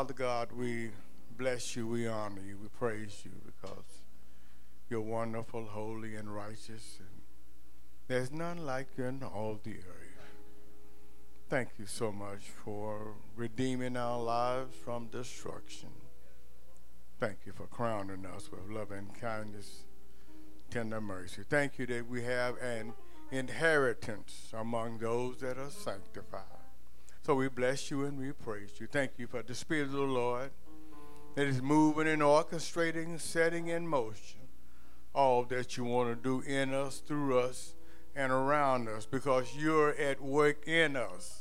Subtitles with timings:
[0.00, 0.92] Father God, we
[1.36, 3.84] bless you, we honor you, we praise you because
[4.88, 6.96] you're wonderful, holy, and righteous.
[7.00, 7.20] And
[8.08, 10.32] there's none like you in all the earth.
[11.50, 15.90] Thank you so much for redeeming our lives from destruction.
[17.18, 19.84] Thank you for crowning us with love and kindness,
[20.70, 21.42] tender mercy.
[21.46, 22.94] Thank you that we have an
[23.30, 26.59] inheritance among those that are sanctified.
[27.30, 28.88] So we bless you and we praise you.
[28.88, 30.50] Thank you for the Spirit of the Lord
[31.36, 34.40] that is moving and orchestrating, setting in motion
[35.14, 37.76] all that you want to do in us, through us,
[38.16, 41.40] and around us because you're at work in us,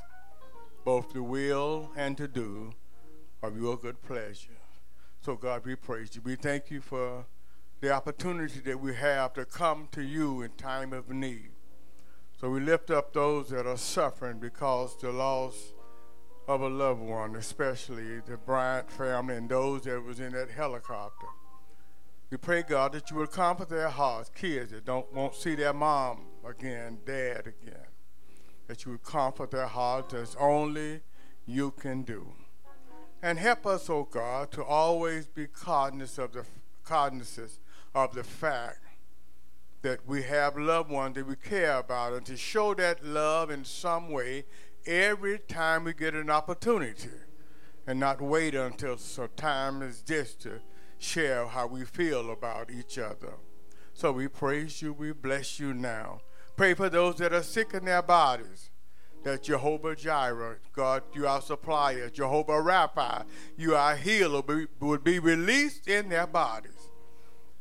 [0.86, 2.74] both to will and to do
[3.42, 4.60] of your good pleasure.
[5.22, 6.22] So, God, we praise you.
[6.24, 7.26] We thank you for
[7.82, 11.50] the opportunity that we have to come to you in time of need.
[12.40, 15.74] So we lift up those that are suffering because the loss
[16.50, 21.28] of a loved one, especially the Bryant family and those that was in that helicopter.
[22.32, 25.74] We pray, God, that you will comfort their hearts, kids that don't won't see their
[25.74, 27.86] mom again, dad again.
[28.66, 31.02] That you would comfort their hearts as only
[31.46, 32.34] you can do.
[33.22, 36.46] And help us, oh God, to always be cognizant of the
[36.84, 37.60] cognizant
[37.94, 38.80] of the fact
[39.84, 43.64] that we have loved ones that we care about and to show that love in
[43.64, 44.46] some way
[44.90, 47.10] every time we get an opportunity
[47.86, 50.60] and not wait until so time is this to
[50.98, 53.34] share how we feel about each other.
[53.94, 56.22] So we praise you, we bless you now.
[56.58, 58.72] Pray for those that are sick in their bodies.
[59.24, 63.26] That Jehovah Jireh, God, you are supplier, Jehovah Rapha,
[63.58, 64.42] you are healer,
[64.80, 66.72] would be released in their bodies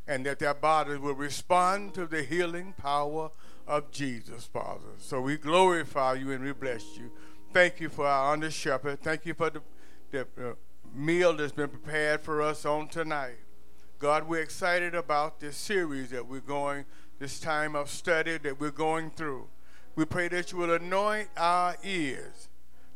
[0.07, 3.31] and that their bodies will respond to the healing power
[3.69, 4.89] of Jesus, Father.
[4.97, 7.13] So we glorify you and we bless you.
[7.53, 9.01] Thank you for our under shepherd.
[9.01, 9.63] Thank you for the,
[10.11, 10.55] the uh,
[10.95, 13.37] meal that's been prepared for us on tonight.
[13.99, 16.87] God, we're excited about this series that we're going,
[17.19, 19.49] this time of study that we're going through.
[19.97, 22.49] We pray that you will anoint our ears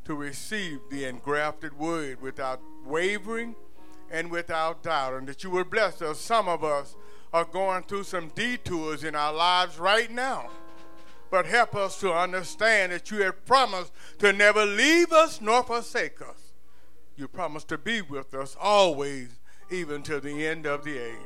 [0.04, 3.56] to receive the engrafted word without wavering
[4.10, 6.18] and without doubt, and that you will bless us.
[6.18, 6.96] Some of us
[7.32, 10.50] are going through some detours in our lives right now.
[11.32, 16.20] But help us to understand that you have promised to never leave us nor forsake
[16.20, 16.52] us.
[17.16, 21.16] You promised to be with us always, even to the end of the age.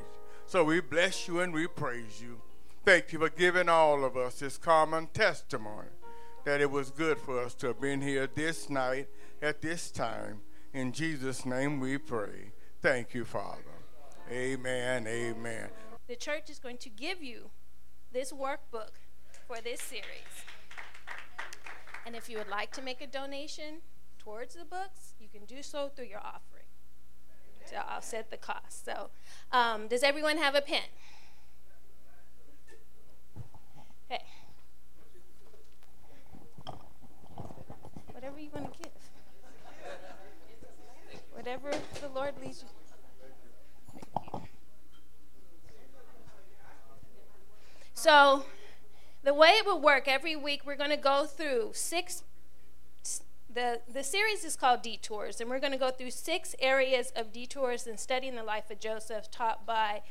[0.47, 2.41] So we bless you and we praise you.
[2.85, 5.89] Thank you for giving all of us this common testimony
[6.45, 9.09] that it was good for us to have been here this night
[9.43, 10.41] at this time.
[10.73, 12.53] In Jesus' name we pray.
[12.81, 13.61] Thank you, Father.
[14.31, 15.07] Amen.
[15.09, 15.69] Amen
[16.07, 17.51] the church is going to give you
[18.13, 18.91] this workbook
[19.47, 20.05] for this series.
[22.05, 23.77] And if you would like to make a donation
[24.19, 26.67] towards the books, you can do so through your offering.
[27.71, 28.85] to I'll the cost.
[28.85, 29.11] So,
[29.53, 30.83] um, does everyone have a pen?
[34.11, 34.25] Okay.
[38.13, 38.93] Whatever you want to give.
[41.33, 41.71] Whatever
[42.01, 42.69] the Lord leads you.
[47.95, 48.45] So,
[49.27, 52.23] the way it will work every week, we're going to go through six.
[53.53, 57.33] The, the series is called Detours, and we're going to go through six areas of
[57.33, 60.03] detours and studying the life of Joseph, taught by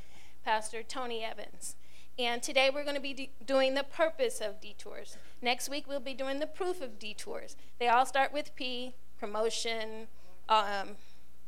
[0.44, 1.78] Pastor Tony Evans.
[2.20, 5.18] And today we're going to be de- doing the purpose of detours.
[5.42, 7.56] Next week we'll be doing the proof of detours.
[7.80, 10.08] They all start with P, promotion,
[10.50, 10.98] um,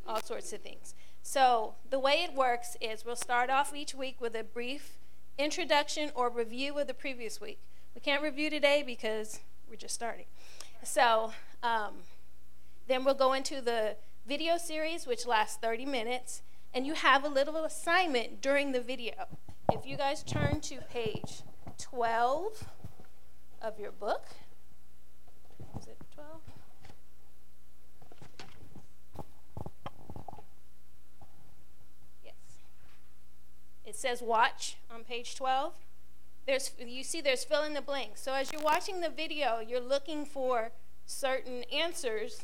[0.08, 0.96] all sorts of things.
[1.22, 4.97] So the way it works is we'll start off each week with a brief
[5.38, 7.60] introduction or review of the previous week.
[7.94, 9.40] We can't review today because
[9.70, 10.26] we're just starting.
[10.84, 11.34] So
[11.64, 11.94] um,
[12.88, 16.42] then we'll go into the video series, which lasts 30 minutes,
[16.74, 19.14] and you have a little assignment during the video.
[19.72, 21.42] If you guys turn to page
[21.78, 22.64] 12
[23.62, 24.26] of your book,
[25.80, 26.42] is it 12?
[33.98, 35.74] Says watch on page 12.
[36.46, 38.12] There's, you see there's fill in the blank.
[38.14, 40.70] So as you're watching the video, you're looking for
[41.08, 42.44] certain answers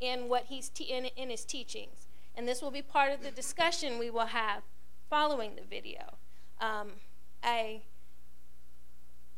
[0.00, 2.08] in what he's te- in, in his teachings.
[2.34, 4.64] And this will be part of the discussion we will have
[5.08, 6.14] following the video.
[6.60, 6.94] Um,
[7.44, 7.82] I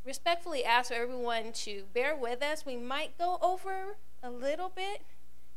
[0.07, 2.65] respectfully ask everyone to bear with us.
[2.65, 5.03] We might go over a little bit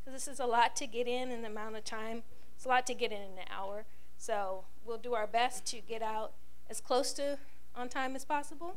[0.03, 2.24] because this is a lot to get in in the amount of time.
[2.57, 3.85] It's a lot to get in an hour.
[4.21, 6.33] So we'll do our best to get out
[6.69, 7.39] as close to
[7.75, 8.75] on time as possible.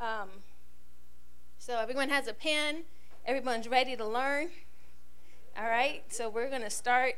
[0.00, 0.28] Um,
[1.56, 2.82] so everyone has a pen.
[3.24, 4.48] Everyone's ready to learn.
[5.56, 6.02] All right.
[6.08, 7.14] So we're going to start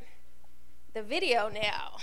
[0.93, 1.97] the video now.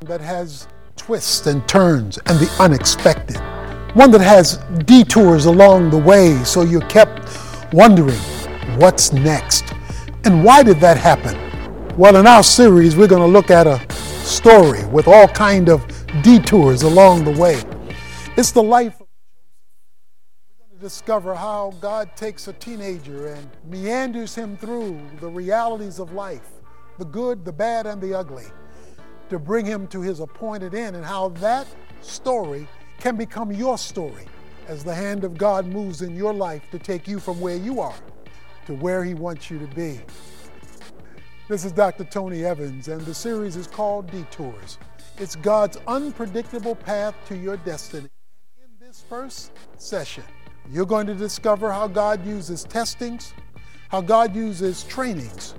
[0.00, 0.66] That has
[0.96, 3.36] twists and turns and the unexpected.
[3.94, 4.56] One that has
[4.86, 8.18] detours along the way, so you're kept wondering
[8.80, 9.72] what's next
[10.24, 11.49] and why did that happen?
[12.00, 13.78] Well, in our series, we're going to look at a
[14.24, 15.86] story with all kind of
[16.22, 17.62] detours along the way.
[18.38, 18.98] It's the life.
[18.98, 25.98] We're going to discover how God takes a teenager and meanders him through the realities
[25.98, 26.48] of life,
[26.96, 28.46] the good, the bad, and the ugly,
[29.28, 31.66] to bring him to his appointed end, and how that
[32.00, 32.66] story
[32.98, 34.24] can become your story
[34.68, 37.78] as the hand of God moves in your life to take you from where you
[37.78, 37.94] are
[38.70, 40.00] to where He wants you to be.
[41.50, 42.04] This is Dr.
[42.04, 44.78] Tony Evans, and the series is called Detours.
[45.18, 48.08] It's God's unpredictable path to your destiny.
[48.62, 50.22] In this first session,
[50.70, 53.34] you're going to discover how God uses testings,
[53.88, 55.56] how God uses trainings,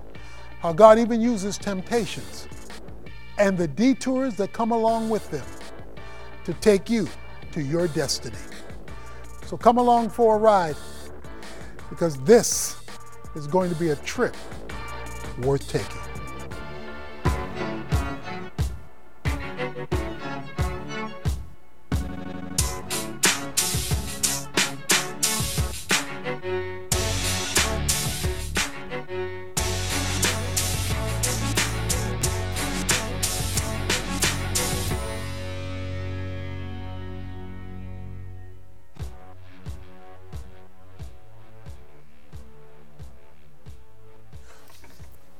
[0.61, 2.47] how God even uses temptations,
[3.37, 5.45] and the detours that come along with them
[6.45, 7.05] to take you
[7.51, 8.37] to your destiny.
[9.45, 10.77] So come along for a ride
[11.89, 12.77] because this
[13.35, 14.37] is going to be a trip
[15.41, 16.00] worth taking.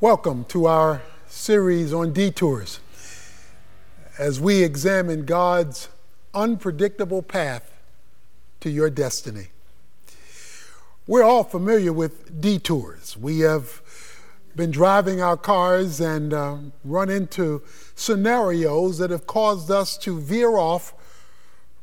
[0.02, 2.80] Welcome to our series on detours
[4.18, 5.90] as we examine God's
[6.34, 7.72] unpredictable path
[8.62, 9.50] to your destiny.
[11.06, 13.16] We're all familiar with detours.
[13.16, 13.80] We have
[14.56, 17.62] been driving our cars and uh, run into
[17.94, 20.96] scenarios that have caused us to veer off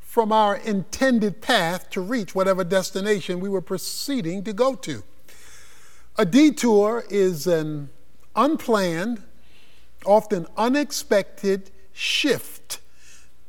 [0.00, 5.04] from our intended path to reach whatever destination we were proceeding to go to.
[6.16, 7.90] A detour is an
[8.38, 9.22] unplanned,
[10.06, 12.80] often unexpected shift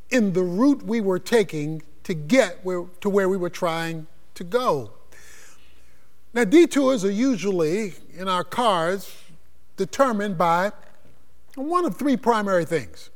[0.09, 4.43] in the route we were taking to get where, to where we were trying to
[4.43, 4.91] go.
[6.33, 9.15] Now, detours are usually in our cars
[9.77, 10.71] determined by
[11.55, 13.09] one of three primary things.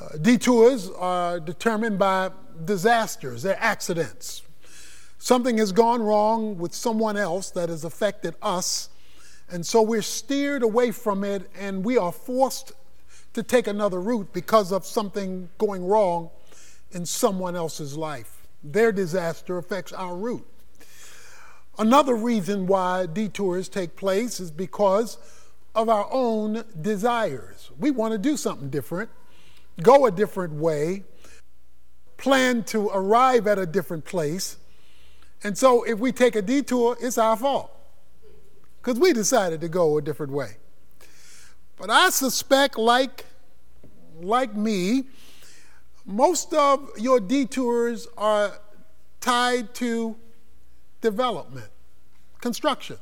[0.00, 2.30] Uh, detours are determined by
[2.64, 4.42] disasters, they're accidents.
[5.18, 8.88] Something has gone wrong with someone else that has affected us
[9.50, 12.72] and so we're steered away from it and we are forced
[13.32, 16.30] to take another route because of something going wrong
[16.92, 18.46] in someone else's life.
[18.62, 20.46] Their disaster affects our route.
[21.78, 25.18] Another reason why detours take place is because
[25.74, 27.70] of our own desires.
[27.78, 29.10] We want to do something different,
[29.82, 31.04] go a different way,
[32.16, 34.58] plan to arrive at a different place.
[35.42, 37.79] And so if we take a detour, it's our fault
[38.80, 40.56] because we decided to go a different way.
[41.76, 43.24] But I suspect, like,
[44.20, 45.04] like me,
[46.04, 48.52] most of your detours are
[49.20, 50.16] tied to
[51.00, 51.70] development,
[52.40, 52.96] construction.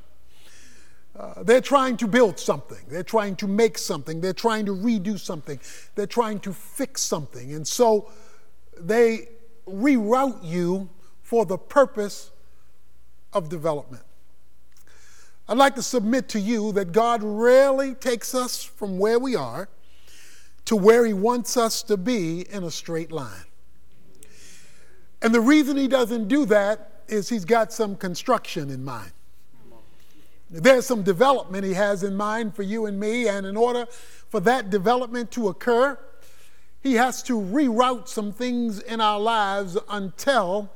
[1.18, 2.78] Uh, they're trying to build something.
[2.88, 4.20] They're trying to make something.
[4.20, 5.58] They're trying to redo something.
[5.96, 7.54] They're trying to fix something.
[7.54, 8.10] And so
[8.78, 9.28] they
[9.66, 10.88] reroute you
[11.22, 12.30] for the purpose
[13.32, 14.04] of development.
[15.48, 19.68] I'd like to submit to you that God rarely takes us from where we are
[20.66, 23.46] to where He wants us to be in a straight line.
[25.22, 29.12] And the reason He doesn't do that is He's got some construction in mind.
[30.50, 33.86] There's some development He has in mind for you and me, and in order
[34.28, 35.98] for that development to occur,
[36.82, 40.68] He has to reroute some things in our lives until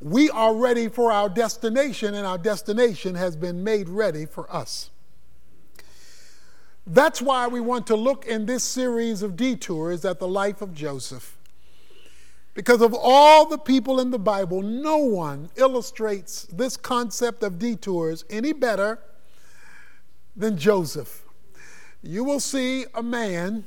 [0.00, 4.90] we are ready for our destination, and our destination has been made ready for us.
[6.86, 10.72] That's why we want to look in this series of detours at the life of
[10.72, 11.36] Joseph.
[12.54, 18.24] Because of all the people in the Bible, no one illustrates this concept of detours
[18.30, 18.98] any better
[20.34, 21.24] than Joseph.
[22.02, 23.66] You will see a man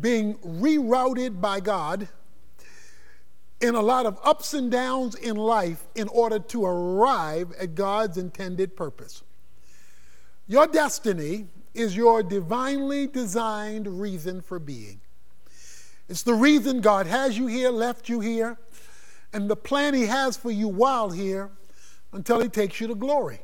[0.00, 2.08] being rerouted by God
[3.60, 8.16] in a lot of ups and downs in life in order to arrive at God's
[8.16, 9.22] intended purpose.
[10.46, 15.00] Your destiny is your divinely designed reason for being.
[16.08, 18.56] It's the reason God has you here, left you here,
[19.32, 21.50] and the plan He has for you while here
[22.12, 23.40] until He takes you to glory.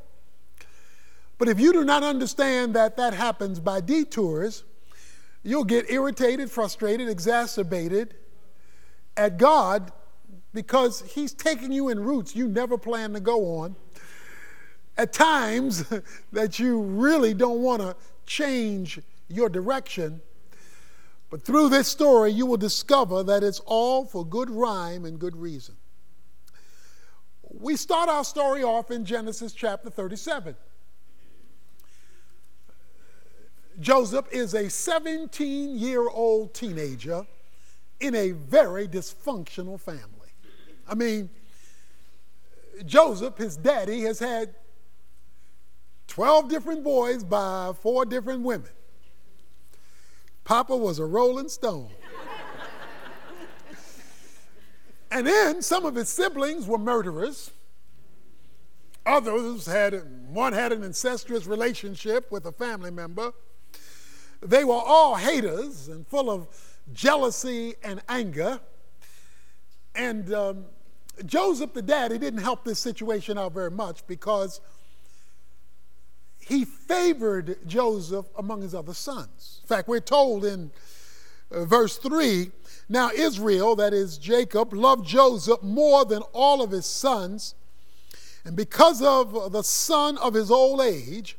[1.37, 4.65] But if you do not understand that that happens by detours,
[5.43, 8.15] you'll get irritated, frustrated, exacerbated
[9.17, 9.93] at God
[10.55, 13.77] because He's taking you in routes you never planned to go on.
[14.97, 15.85] At times
[16.33, 20.23] that you really don't want to change your direction.
[21.31, 25.37] But through this story, you will discover that it's all for good rhyme and good
[25.37, 25.75] reason.
[27.51, 30.55] We start our story off in Genesis chapter 37.
[33.81, 37.27] Joseph is a 17 year old teenager
[38.01, 40.14] in a very dysfunctional family.
[40.89, 41.31] I mean,
[42.85, 44.55] Joseph, his daddy, has had
[46.09, 48.71] 12 different boys by four different women.
[50.45, 51.91] Papa was a rolling stone.
[55.11, 57.51] and then some of his siblings were murderers.
[59.07, 63.33] Others had, one had an incestuous relationship with a family member.
[64.41, 66.49] They were all haters and full of
[66.93, 68.61] jealousy and anger.
[69.95, 70.67] And um,
[71.27, 74.61] Joseph, the daddy, didn't help this situation out very much because
[76.39, 79.61] he favored Joseph among his other sons.
[79.63, 80.71] In fact, we're told in
[81.51, 82.51] uh, verse 3
[82.89, 87.55] now Israel, that is Jacob, loved Joseph more than all of his sons.
[88.45, 91.39] And because of the son of his old age,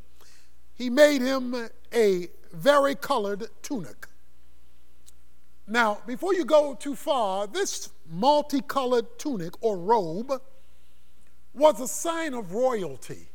[0.74, 4.08] he made him a very colored tunic.
[5.67, 10.31] Now, before you go too far, this multicolored tunic or robe
[11.53, 13.29] was a sign of royalty.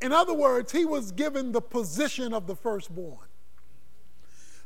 [0.00, 3.26] In other words, he was given the position of the firstborn.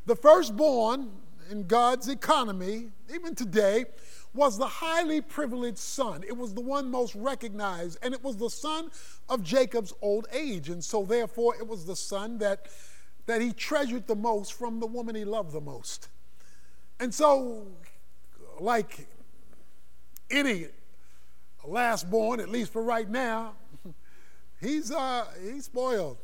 [0.07, 1.11] The firstborn
[1.50, 3.87] in God's economy, even today,
[4.35, 6.23] was the highly privileged son.
[6.26, 8.90] It was the one most recognized, and it was the son
[9.28, 10.69] of Jacob's old age.
[10.69, 12.66] And so, therefore, it was the son that,
[13.30, 16.08] that he treasured the most from the woman he loved the most.
[16.99, 17.64] And so,
[18.58, 19.06] like
[20.32, 20.66] any
[21.64, 23.52] last born, at least for right now,
[24.60, 26.18] he's, uh, he's spoiled.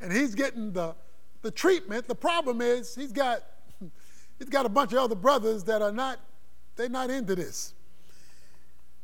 [0.00, 0.96] And he's getting the,
[1.42, 2.08] the treatment.
[2.08, 3.44] The problem is he's got,
[4.40, 6.18] he's got a bunch of other brothers that are not
[6.74, 7.72] they're not into this.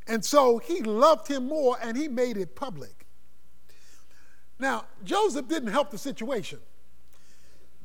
[0.09, 3.07] And so he loved him more and he made it public.
[4.59, 6.59] Now, Joseph didn't help the situation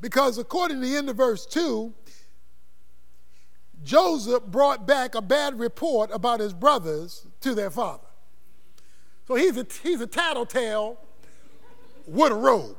[0.00, 1.92] because according to the end of verse 2,
[3.82, 8.06] Joseph brought back a bad report about his brothers to their father.
[9.28, 10.98] So he's a, he's a tattletale
[12.06, 12.76] with a robe.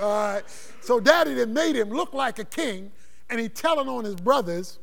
[0.00, 0.42] All right.
[0.80, 2.90] So daddy that made him look like a king,
[3.30, 4.78] and he telling on his brothers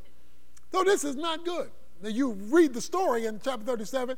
[0.71, 1.69] so this is not good.
[2.01, 4.17] Now you read the story in chapter 37,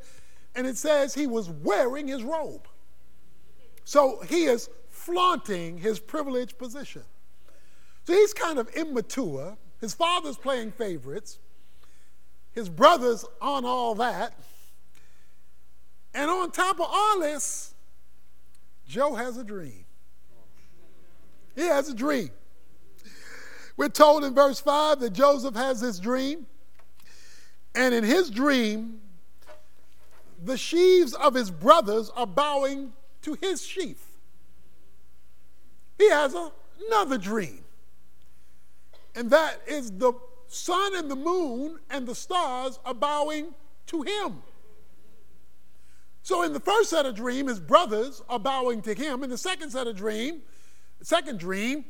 [0.56, 2.68] and it says he was wearing his robe.
[3.84, 4.70] So he is
[5.02, 7.04] flaunting his privileged position.
[8.06, 9.58] So he's kind of immature.
[9.80, 11.40] His father's playing favorites.
[12.54, 14.34] His brothers on all that.
[16.14, 17.74] And on top of all this,
[18.88, 19.86] Joe has a dream.
[21.56, 22.30] He has a dream.
[23.78, 26.46] We're told in verse 5 that Joseph has this dream,
[27.74, 29.00] and in his dream,
[30.44, 34.11] the sheaves of his brothers are bowing to his sheaf.
[36.02, 36.36] He has
[36.88, 37.64] another dream,
[39.14, 40.14] and that is the
[40.48, 43.54] sun and the moon and the stars are bowing
[43.86, 44.42] to him.
[46.24, 49.24] So in the first set of dream, his brothers are bowing to him.
[49.24, 50.42] In the second set of dream,
[51.04, 51.86] second dream,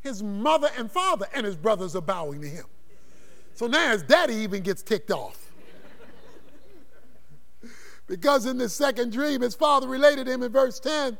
[0.00, 2.64] his mother and father and his brothers are bowing to him.
[3.54, 5.52] So now his daddy even gets ticked off.
[8.08, 11.16] because in this second dream, his father related him in verse 10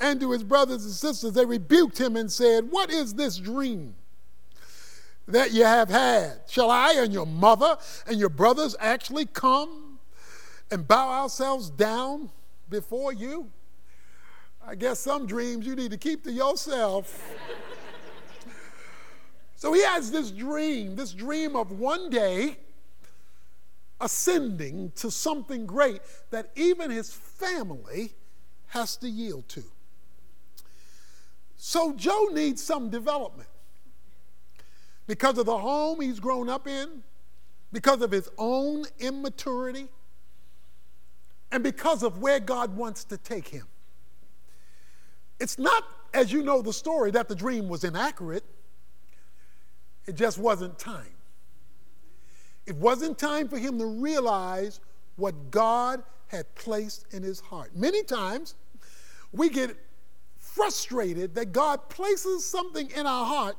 [0.00, 3.94] and to his brothers and sisters, they rebuked him and said, What is this dream
[5.26, 6.40] that you have had?
[6.48, 7.76] Shall I and your mother
[8.06, 9.98] and your brothers actually come
[10.70, 12.30] and bow ourselves down
[12.68, 13.50] before you?
[14.66, 17.34] I guess some dreams you need to keep to yourself.
[19.56, 22.58] So he has this dream, this dream of one day
[24.00, 28.12] ascending to something great that even his family
[28.68, 29.64] has to yield to.
[31.68, 33.48] So Joe needs some development
[35.08, 37.02] because of the home he's grown up in,
[37.72, 39.88] because of his own immaturity,
[41.50, 43.66] and because of where God wants to take him.
[45.40, 45.82] It's not,
[46.14, 48.44] as you know the story, that the dream was inaccurate.
[50.06, 51.16] It just wasn't time.
[52.66, 54.78] It wasn't time for him to realize
[55.16, 57.74] what God had placed in his heart.
[57.74, 58.54] Many times
[59.32, 59.76] we get
[60.56, 63.56] frustrated that God places something in our heart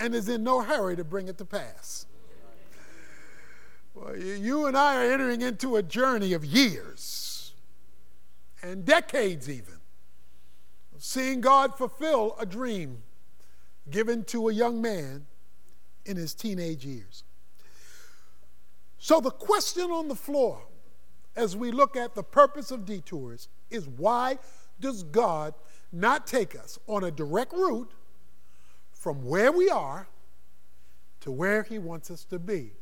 [0.00, 2.04] and is in no hurry to bring it to pass.
[3.94, 7.52] Well, you and I are entering into a journey of years
[8.60, 9.74] and decades, even,
[10.94, 13.02] of seeing God fulfill a dream
[13.88, 15.26] given to a young man
[16.06, 17.22] in his teenage years.
[18.98, 20.60] So, the question on the floor
[21.36, 24.38] as we look at the purpose of detours is why
[24.80, 25.54] does God
[25.92, 27.92] not take us on a direct route
[28.92, 30.08] from where we are
[31.20, 32.72] to where He wants us to be?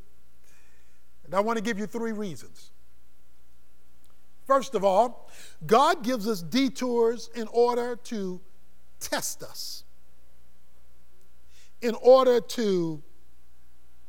[1.24, 2.70] And I want to give you three reasons.
[4.46, 5.30] First of all,
[5.66, 8.40] God gives us detours in order to
[8.98, 9.84] test us,
[11.82, 13.02] in order to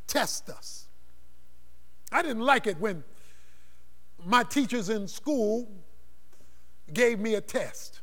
[0.08, 0.88] test us.
[2.12, 3.03] I didn't like it when
[4.25, 5.70] my teachers in school
[6.94, 8.00] gave me a test,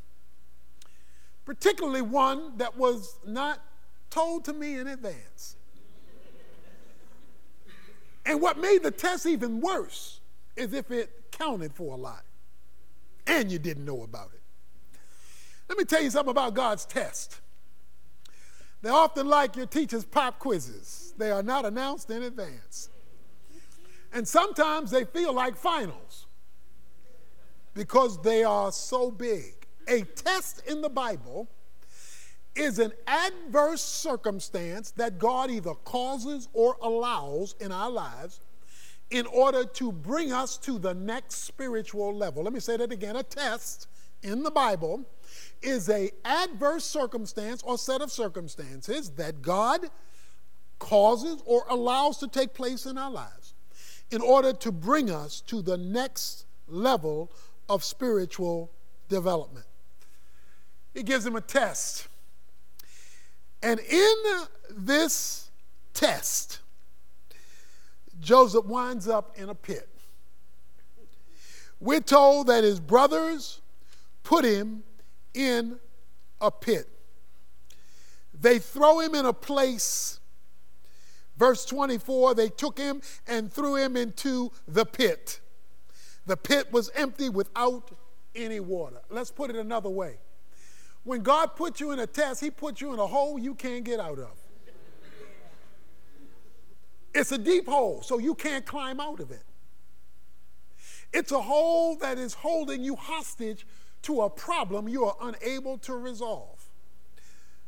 [1.47, 3.61] particularly one that was not
[4.11, 5.57] told to me in advance.
[8.27, 10.21] And what made the test even worse
[10.57, 12.25] is if it counted for a lot
[13.27, 14.41] and you didn't know about it.
[15.69, 17.41] Let me tell you something about God's test.
[18.83, 22.91] They're often like your teacher's pop quizzes, they are not announced in advance.
[24.13, 26.27] And sometimes they feel like finals
[27.75, 29.66] because they are so big.
[29.89, 31.49] A test in the Bible
[32.55, 38.41] is an adverse circumstance that God either causes or allows in our lives
[39.11, 42.43] in order to bring us to the next spiritual level.
[42.43, 43.15] Let me say that again.
[43.15, 43.87] A test
[44.23, 45.05] in the Bible
[45.63, 49.91] is a adverse circumstance or set of circumstances that God
[50.79, 53.55] causes or allows to take place in our lives
[54.11, 57.31] in order to bring us to the next level
[57.69, 58.71] of spiritual
[59.09, 59.67] development.
[60.97, 62.09] He gives him a test.
[63.63, 64.15] And in
[64.71, 65.51] this
[65.95, 66.61] test,
[68.19, 69.89] Joseph winds up in a pit.
[71.79, 73.61] We're told that his brothers
[74.25, 74.83] put him
[75.35, 75.79] in
[76.41, 76.89] a pit.
[78.33, 80.19] They throw him in a place
[81.37, 85.41] Verse 24 they took him and threw him into the pit.
[86.25, 87.91] The pit was empty without
[88.35, 89.01] any water.
[89.11, 90.19] Let's put it another way.
[91.07, 93.85] When God puts you in a test, He puts you in a hole you can't
[93.85, 94.33] get out of.
[97.15, 99.45] It's a deep hole, so you can't climb out of it.
[101.13, 103.65] It's a hole that is holding you hostage
[104.03, 106.65] to a problem you are unable to resolve.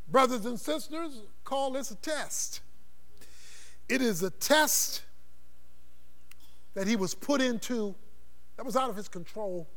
[0.08, 2.60] Brothers and sisters, call this a test.
[3.88, 5.02] It is a test
[6.74, 7.94] that he was put into
[8.56, 9.68] that was out of his control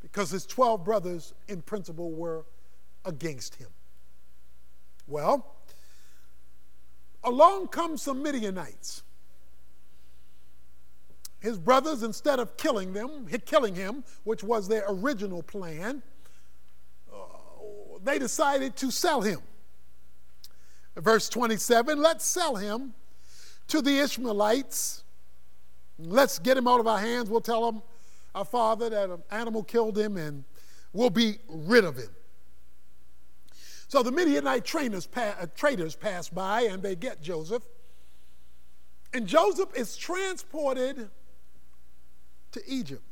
[0.00, 2.46] because his 12 brothers, in principle, were
[3.04, 3.68] against him.
[5.06, 5.54] Well,
[7.24, 9.02] along come some Midianites.
[11.40, 16.02] His brothers, instead of killing them, killing him, which was their original plan,
[17.12, 17.16] uh,
[18.04, 19.40] they decided to sell him.
[20.96, 22.92] Verse 27 let's sell him
[23.68, 25.04] to the Ishmaelites.
[25.98, 27.30] Let's get him out of our hands.
[27.30, 27.82] We'll tell them,
[28.34, 30.44] our father, that an animal killed him and
[30.92, 32.10] we'll be rid of him.
[33.90, 37.64] So the Midianite trainers, uh, traders pass by and they get Joseph.
[39.12, 41.10] And Joseph is transported
[42.52, 43.02] to Egypt.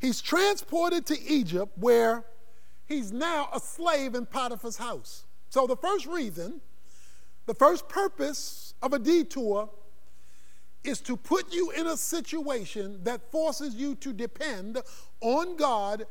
[0.00, 2.24] He's transported to Egypt where
[2.84, 5.22] he's now a slave in Potiphar's house.
[5.50, 6.60] So the first reason
[7.46, 9.70] the first purpose of a detour
[10.82, 14.82] is to put you in a situation that forces you to depend
[15.20, 16.06] on God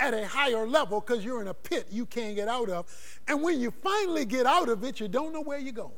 [0.00, 2.86] at a higher level because you're in a pit you can't get out of.
[3.28, 5.92] And when you finally get out of it, you don't know where you're going.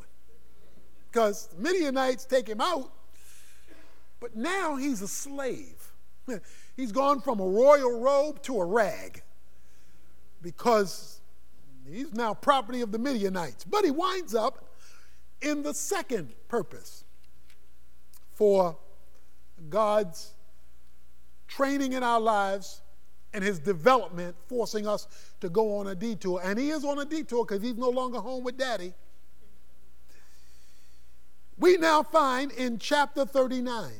[1.10, 2.92] Because Midianites take him out,
[4.20, 5.92] but now he's a slave.
[6.76, 9.22] He's gone from a royal robe to a rag
[10.40, 11.20] because
[11.90, 13.64] he's now property of the Midianites.
[13.64, 14.68] But he winds up
[15.42, 17.04] in the second purpose
[18.32, 18.76] for
[19.68, 20.32] God's
[21.48, 22.81] training in our lives
[23.34, 25.08] and his development forcing us
[25.40, 26.40] to go on a detour.
[26.44, 28.92] And he is on a detour because he's no longer home with daddy.
[31.58, 33.92] We now find in chapter 39,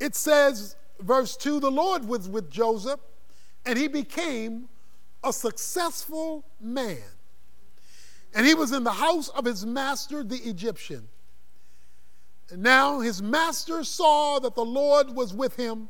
[0.00, 3.00] it says, verse 2 the Lord was with Joseph,
[3.66, 4.68] and he became
[5.22, 7.02] a successful man
[8.34, 11.08] and he was in the house of his master, the Egyptian.
[12.50, 15.88] And Now his master saw that the Lord was with him,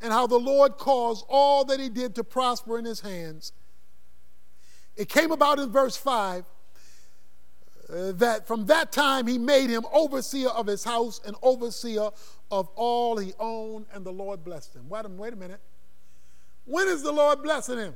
[0.00, 3.52] and how the Lord caused all that he did to prosper in his hands.
[4.96, 6.44] It came about in verse 5
[7.90, 12.10] uh, that from that time he made him overseer of his house and overseer
[12.50, 14.88] of all he owned, and the Lord blessed him.
[14.88, 15.60] Wait a, wait a minute.
[16.64, 17.94] When is the Lord blessing him?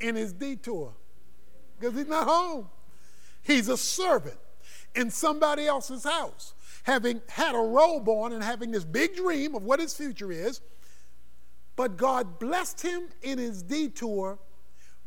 [0.00, 0.92] In his detour,
[1.78, 2.68] because he's not home.
[3.42, 4.36] He's a servant
[4.94, 6.52] in somebody else's house,
[6.86, 10.60] having had a robe on and having this big dream of what his future is.
[11.74, 14.38] But God blessed him in his detour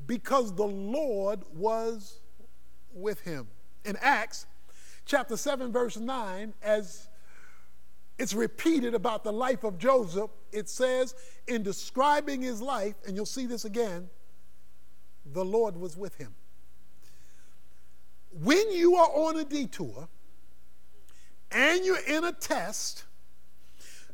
[0.06, 2.20] because the Lord was
[2.94, 3.48] with him.
[3.86, 4.46] In Acts
[5.06, 7.08] chapter 7, verse 9, as
[8.18, 11.16] it's repeated about the life of Joseph, it says,
[11.48, 14.10] in describing his life, and you'll see this again,
[15.26, 16.36] the Lord was with him
[18.32, 20.08] when you are on a detour
[21.52, 23.06] and you're in a test,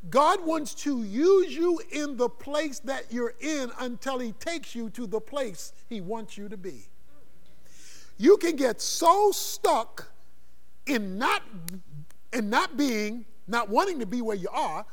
[0.10, 4.90] God wants to use you in the place that you're in until He takes you
[4.92, 6.88] to the place He wants you to be.
[8.18, 10.12] You can get so stuck
[10.86, 11.42] in not
[12.32, 14.86] in not being, not wanting to be where you are,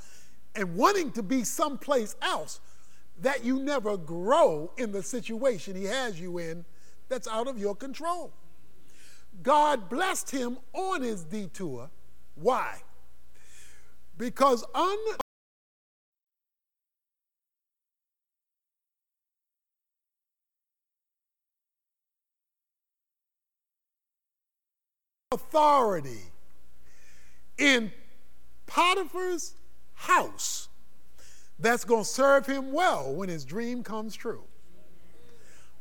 [0.54, 2.60] and wanting to be someplace else
[3.20, 6.64] that you never grow in the situation He has you in
[7.08, 8.32] that's out of your control.
[9.42, 11.90] God blessed him on his detour.
[12.42, 12.82] Why?
[14.18, 14.64] Because
[25.30, 26.18] authority
[27.58, 27.92] in
[28.66, 29.54] Potiphar's
[29.94, 30.68] house
[31.58, 34.42] that's going to serve him well when his dream comes true.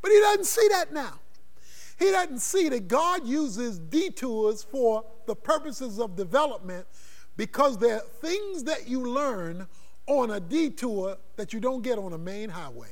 [0.01, 1.19] But he doesn't see that now.
[2.01, 6.87] He doesn't see that God uses detours for the purposes of development
[7.37, 9.67] because there are things that you learn
[10.07, 12.89] on a detour that you don't get on a main highway.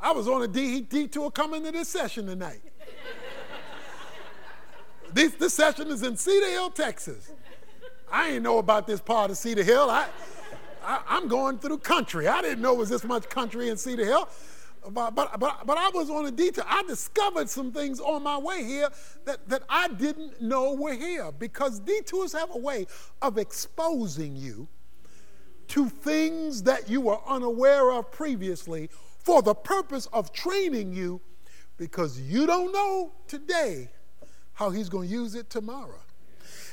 [0.00, 2.60] I was on a detour coming to this session tonight.
[5.12, 7.30] this, this session is in Cedar Hill, Texas.
[8.10, 9.88] I didn't know about this part of Cedar Hill.
[9.88, 10.08] I,
[10.82, 12.26] I, am going through country.
[12.26, 14.28] I didn't know it was this much country in Cedar Hill
[14.90, 16.64] but, but, but, I was on a detour.
[16.66, 18.88] I discovered some things on my way here
[19.24, 22.86] that, that I didn't know were here because detours have a way
[23.22, 24.68] of exposing you
[25.68, 31.20] to things that you were unaware of previously for the purpose of training you
[31.78, 33.88] because you don't know today
[34.52, 36.00] how he's going to use it tomorrow.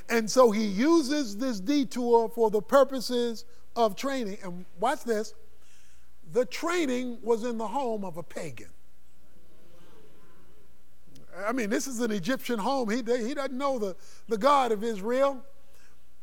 [0.09, 3.45] And so he uses this detour for the purposes
[3.75, 4.37] of training.
[4.43, 5.33] And watch this
[6.31, 8.69] the training was in the home of a pagan.
[11.45, 12.89] I mean, this is an Egyptian home.
[12.89, 13.95] He, he doesn't know the,
[14.27, 15.43] the God of Israel.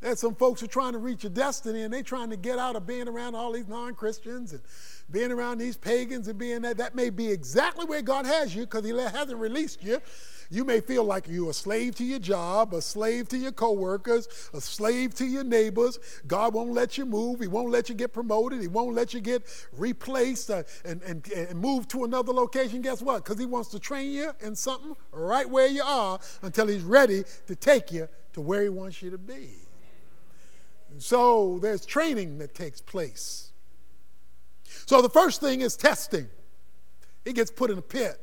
[0.01, 2.59] There's some folks who are trying to reach a destiny and they're trying to get
[2.59, 4.63] out of being around all these non Christians and
[5.11, 6.77] being around these pagans and being that.
[6.77, 10.01] That may be exactly where God has you because He hasn't released you.
[10.51, 14.29] You may feel like you're a slave to your job, a slave to your coworkers,
[14.55, 15.99] a slave to your neighbors.
[16.27, 17.41] God won't let you move.
[17.41, 18.63] He won't let you get promoted.
[18.63, 19.43] He won't let you get
[19.77, 22.81] replaced uh, and, and, and move to another location.
[22.81, 23.25] Guess what?
[23.25, 27.25] Because He wants to train you in something right where you are until He's ready
[27.47, 29.51] to take you to where He wants you to be.
[30.97, 33.48] So there's training that takes place.
[34.89, 36.29] So the first thing is testing.
[37.23, 38.19] He gets put in a pit.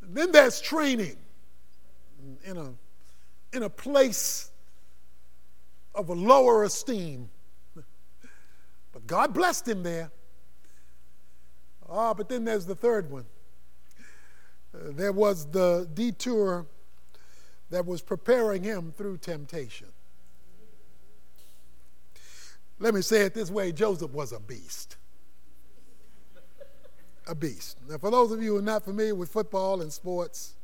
[0.00, 1.16] Then there's training
[2.44, 2.72] in a,
[3.52, 4.52] in a place
[5.96, 7.28] of a lower esteem.
[8.92, 10.12] But God blessed him there.
[11.90, 13.26] Ah, but then there's the third one.
[14.72, 16.66] There was the detour
[17.70, 19.88] that was preparing him through temptation.
[22.78, 24.96] Let me say it this way Joseph was a beast
[27.28, 27.76] a beast.
[27.88, 30.54] Now, for those of you who are not familiar with football and sports,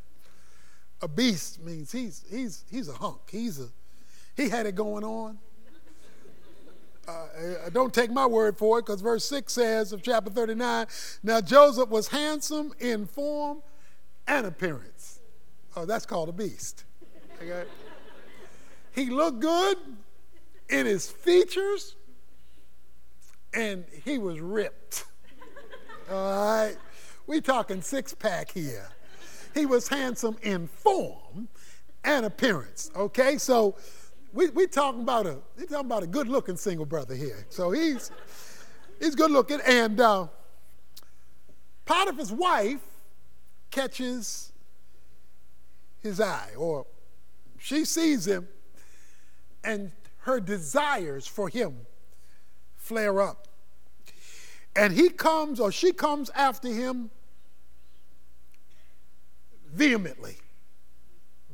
[1.03, 3.21] a beast means he's, he's, he's a hunk.
[3.31, 3.69] He's a,
[4.37, 5.39] he had it going on.
[7.07, 7.13] Uh,
[7.67, 10.87] uh don't take my word for it because verse 6 says of chapter 39
[11.23, 13.63] Now Joseph was handsome in form
[14.27, 15.21] and appearance.
[15.77, 16.85] Oh, that's called a beast.
[17.43, 17.69] Okay?
[18.95, 19.77] he looked good
[20.71, 21.95] in his features
[23.55, 25.05] and he was ripped.
[26.11, 26.77] All right?
[27.27, 28.89] We talking six pack here.
[29.55, 31.49] He was handsome in form
[32.05, 32.91] and appearance.
[32.95, 33.77] Okay, so
[34.33, 37.47] we we talking about a we talking about a good looking single brother here.
[37.49, 38.11] So he's
[38.99, 40.27] he's good looking, and uh,
[41.87, 42.81] Potiphar's wife
[43.71, 44.53] catches
[46.03, 46.87] his eye, or
[47.59, 48.49] she sees him,
[49.63, 51.87] and her desires for him
[52.85, 53.49] flare up.
[54.77, 57.11] And he comes, or she comes after him
[59.73, 60.37] vehemently.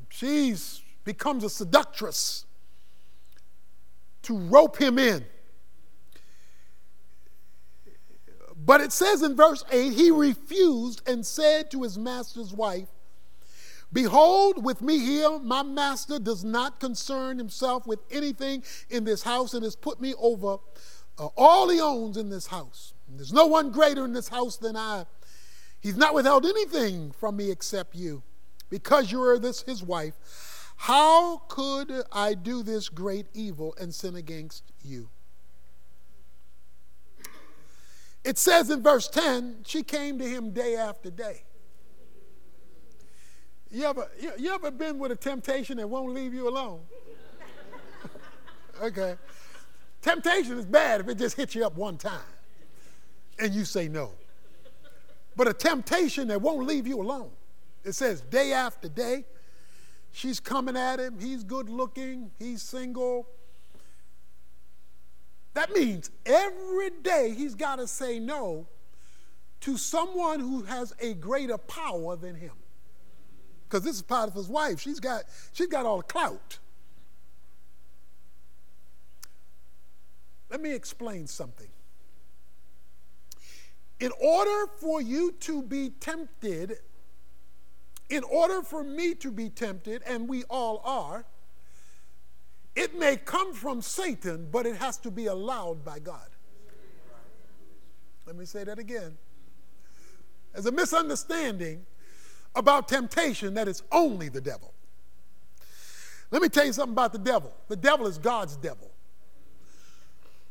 [0.09, 2.45] She's becomes a seductress
[4.23, 5.25] to rope him in.
[8.57, 12.89] But it says in verse 8, he refused and said to his master's wife,
[13.93, 19.55] Behold, with me here, my master does not concern himself with anything in this house
[19.55, 20.59] and has put me over
[21.19, 22.95] all he owns in this house.
[23.09, 25.05] There's no one greater in this house than I.
[25.81, 28.23] He's not withheld anything from me except you.
[28.69, 30.15] Because you are this his wife,
[30.77, 35.11] how could I do this great evil and sin against you?
[38.25, 41.43] It says in verse 10, she came to him day after day.
[43.71, 46.81] You ever, you, you ever been with a temptation that won't leave you alone?
[48.83, 49.17] okay.
[50.03, 52.21] Temptation is bad if it just hits you up one time
[53.39, 54.13] and you say no.
[55.37, 57.31] But a temptation that won't leave you alone.
[57.85, 59.25] It says day after day,
[60.13, 61.19] she's coming at him.
[61.19, 63.29] He's good looking, he's single.
[65.55, 68.67] That means every day he's got to say no
[69.61, 72.53] to someone who has a greater power than him
[73.71, 74.81] because this is Potiphar's wife.
[74.81, 76.59] She's got, she's got all the clout.
[80.51, 81.69] Let me explain something.
[84.01, 86.79] In order for you to be tempted,
[88.09, 91.25] in order for me to be tempted, and we all are,
[92.75, 96.29] it may come from Satan, but it has to be allowed by God.
[98.27, 99.19] Let me say that again.
[100.53, 101.85] There's a misunderstanding
[102.55, 104.73] about temptation that it's only the devil.
[106.31, 107.53] Let me tell you something about the devil.
[107.69, 108.90] The devil is God's devil.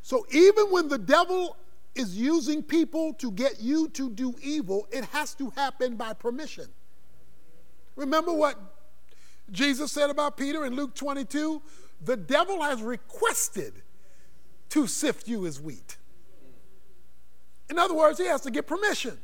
[0.10, 1.56] So even when the devil
[1.94, 6.66] is using people to get you to do evil, it has to happen by permission.
[7.96, 8.56] Remember what
[9.52, 11.62] Jesus said about Peter in Luke 22?
[12.04, 13.84] The devil has requested
[14.70, 15.98] to sift you as wheat.
[17.70, 19.16] In other words, he has to get permission.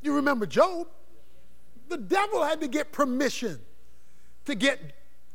[0.00, 0.86] You remember Job
[1.90, 3.58] the devil had to get permission
[4.46, 4.80] to get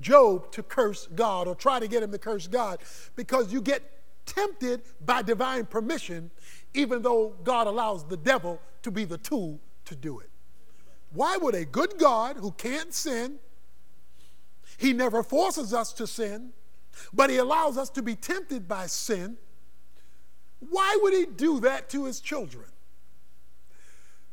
[0.02, 2.80] Job to curse God or try to get him to curse God
[3.15, 3.99] because you get
[4.30, 6.30] tempted by divine permission,
[6.74, 10.30] even though God allows the devil to be the tool to do it.
[11.12, 13.39] Why would a good God who can't sin,
[14.78, 16.52] he never forces us to sin,
[17.13, 19.38] but he allows us to be tempted by sin,
[20.60, 22.65] why would he do that to his children?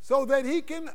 [0.02, 0.90] So that he can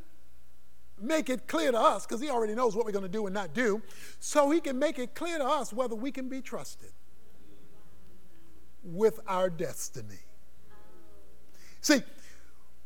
[1.02, 3.34] make it clear to us, because he already knows what we're going to do and
[3.34, 3.82] not do,
[4.20, 6.92] so he can make it clear to us whether we can be trusted
[8.84, 10.20] with our destiny.
[11.82, 12.02] See,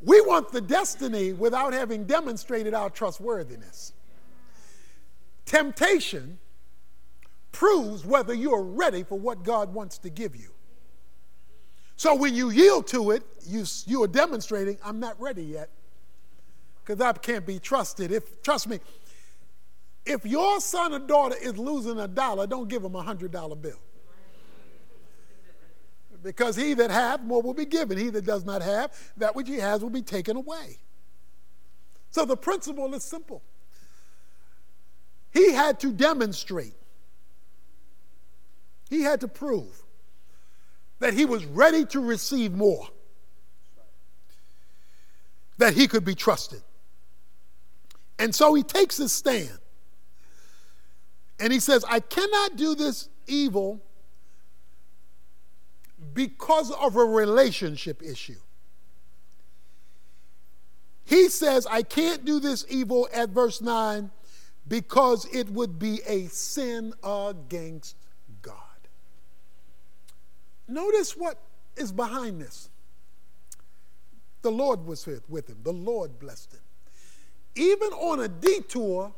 [0.01, 3.93] we want the destiny without having demonstrated our trustworthiness.
[5.45, 6.37] Temptation
[7.51, 10.49] proves whether you're ready for what God wants to give you.
[11.95, 15.69] So when you yield to it, you, you are demonstrating, I'm not ready yet
[16.83, 18.11] because I can't be trusted.
[18.11, 18.79] If trust me,
[20.05, 23.55] if your son or daughter is losing a dollar, don't give them a hundred dollar
[23.55, 23.79] bill.
[26.25, 27.99] Because he that hath more will be given.
[27.99, 30.79] He that does not have, that which he has will be taken away.
[32.09, 33.43] So the principle is simple.
[35.31, 36.73] He had to demonstrate,
[38.89, 39.83] he had to prove
[40.99, 42.87] that he was ready to receive more,
[45.59, 46.63] that he could be trusted.
[48.17, 49.59] And so he takes his stand.
[51.39, 53.84] And he says, I cannot do this evil
[56.15, 58.39] because of a relationship issue.
[61.03, 64.09] He says, I can't do this evil at verse 9
[64.67, 67.95] because it would be a sin against
[68.41, 68.55] God.
[70.67, 71.37] Notice what
[71.77, 72.71] is behind this.
[74.41, 76.61] The Lord was with him, the Lord blessed him
[77.55, 79.13] even on a detour,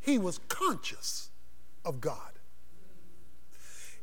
[0.00, 1.30] he was conscious
[1.84, 2.35] of God.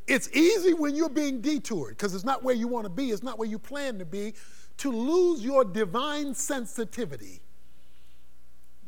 [0.07, 3.23] It's easy when you're being detoured because it's not where you want to be, it's
[3.23, 4.33] not where you plan to be,
[4.77, 7.41] to lose your divine sensitivity.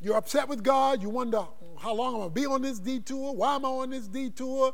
[0.01, 1.43] You're upset with God, you wonder
[1.79, 4.73] how long I'm going to be on this detour, why am I on this detour?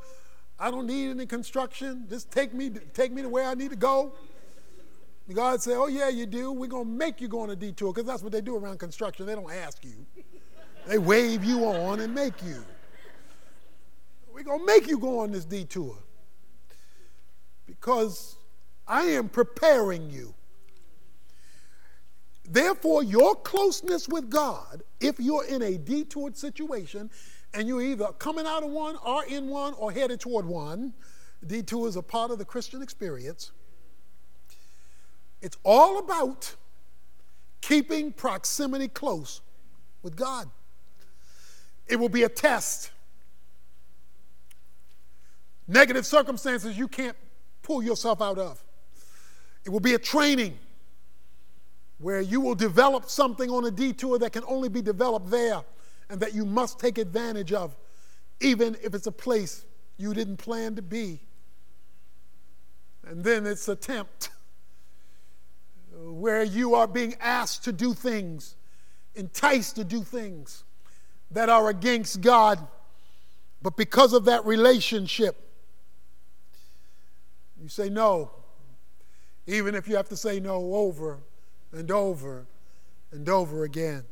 [0.59, 2.05] I don't need any construction.
[2.09, 4.13] Just take me, take me to where I need to go.
[5.33, 6.51] God said, Oh, yeah, you do.
[6.51, 8.79] We're going to make you go on a detour because that's what they do around
[8.79, 9.25] construction.
[9.25, 10.05] They don't ask you,
[10.87, 12.63] they wave you on and make you.
[14.33, 15.97] We're going to make you go on this detour
[17.71, 18.35] because
[18.85, 20.33] I am preparing you.
[22.43, 27.09] Therefore, your closeness with God, if you're in a detoured situation
[27.53, 30.93] and you're either coming out of one or in one or headed toward one,
[31.47, 33.51] detour is a part of the Christian experience.
[35.41, 36.53] It's all about
[37.61, 39.39] keeping proximity close
[40.03, 40.49] with God.
[41.87, 42.91] It will be a test.
[45.69, 47.15] Negative circumstances you can't
[47.71, 48.61] pull yourself out of.
[49.63, 50.59] It will be a training
[51.99, 55.61] where you will develop something on a detour that can only be developed there
[56.09, 57.73] and that you must take advantage of,
[58.41, 59.63] even if it's a place
[59.97, 61.21] you didn't plan to be.
[63.07, 64.31] And then it's attempt
[65.93, 68.55] where you are being asked to do things,
[69.15, 70.65] enticed to do things
[71.29, 72.59] that are against God,
[73.61, 75.50] but because of that relationship,
[77.61, 78.31] you say no,
[79.45, 81.19] even if you have to say no over
[81.71, 82.47] and over
[83.11, 84.03] and over again.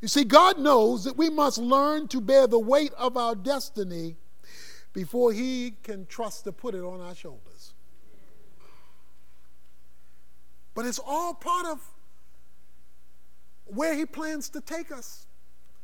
[0.00, 4.16] You see, God knows that we must learn to bear the weight of our destiny
[4.92, 7.74] before He can trust to put it on our shoulders.
[10.74, 11.80] But it's all part of
[13.66, 15.26] where He plans to take us.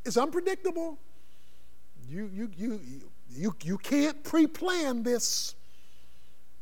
[0.05, 0.97] It's unpredictable.
[2.07, 2.81] You, you, you,
[3.29, 5.55] you, you can't pre plan this.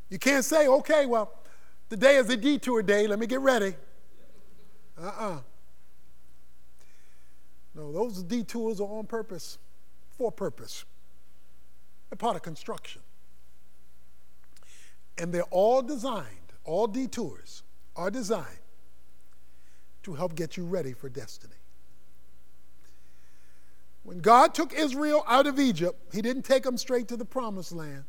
[0.09, 1.31] You can't say, okay, well,
[1.89, 3.75] today is a detour day, let me get ready.
[4.99, 5.35] Uh uh-uh.
[5.35, 5.39] uh
[7.75, 9.57] No, those detours are on purpose,
[10.17, 10.85] for purpose.
[12.09, 13.01] They're part of construction.
[15.17, 17.63] And they're all designed, all detours
[17.95, 18.45] are designed
[20.03, 21.53] to help get you ready for destiny.
[24.03, 27.73] When God took Israel out of Egypt, He didn't take them straight to the promised
[27.73, 28.05] land.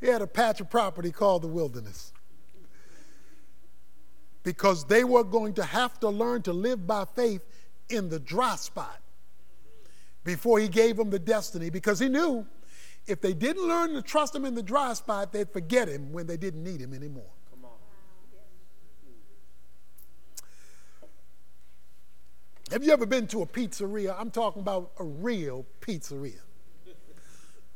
[0.00, 2.12] He had a patch of property called the wilderness.
[4.42, 7.42] Because they were going to have to learn to live by faith
[7.90, 9.00] in the dry spot
[10.24, 11.68] before he gave them the destiny.
[11.68, 12.46] Because he knew
[13.06, 16.26] if they didn't learn to trust him in the dry spot, they'd forget him when
[16.26, 17.30] they didn't need him anymore.
[22.70, 24.14] Have you ever been to a pizzeria?
[24.16, 26.40] I'm talking about a real pizzeria.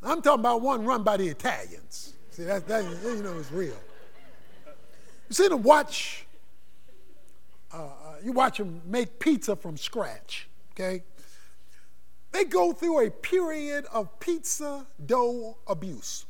[0.05, 2.13] I'm talking about one run by the Italians.
[2.31, 3.79] See, that, that you know, it's real.
[5.29, 6.27] You see them watch,
[7.73, 7.89] uh, uh,
[8.23, 11.03] you watch them make pizza from scratch, okay?
[12.33, 16.27] They go through a period of pizza dough abuse.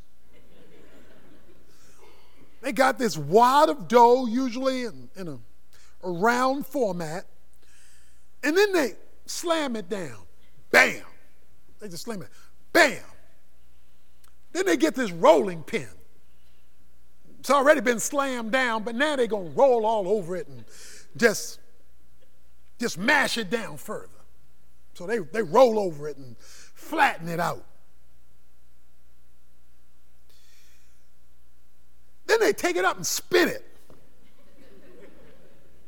[2.61, 5.39] They got this wad of dough, usually in, in a,
[6.03, 7.27] a round format,
[8.43, 8.93] and then they
[9.27, 10.19] slam it down.
[10.71, 11.03] Bam!
[11.81, 12.29] They just slam it.
[12.73, 13.03] Bam!
[14.55, 15.89] Then they get this rolling pin.
[17.41, 20.65] It's already been slammed down, but now they're going to roll all over it and
[21.17, 21.59] just,
[22.79, 24.09] just mash it down further.
[24.95, 27.65] So they, they roll over it and flatten it out.
[32.27, 33.67] Then they take it up and spin it.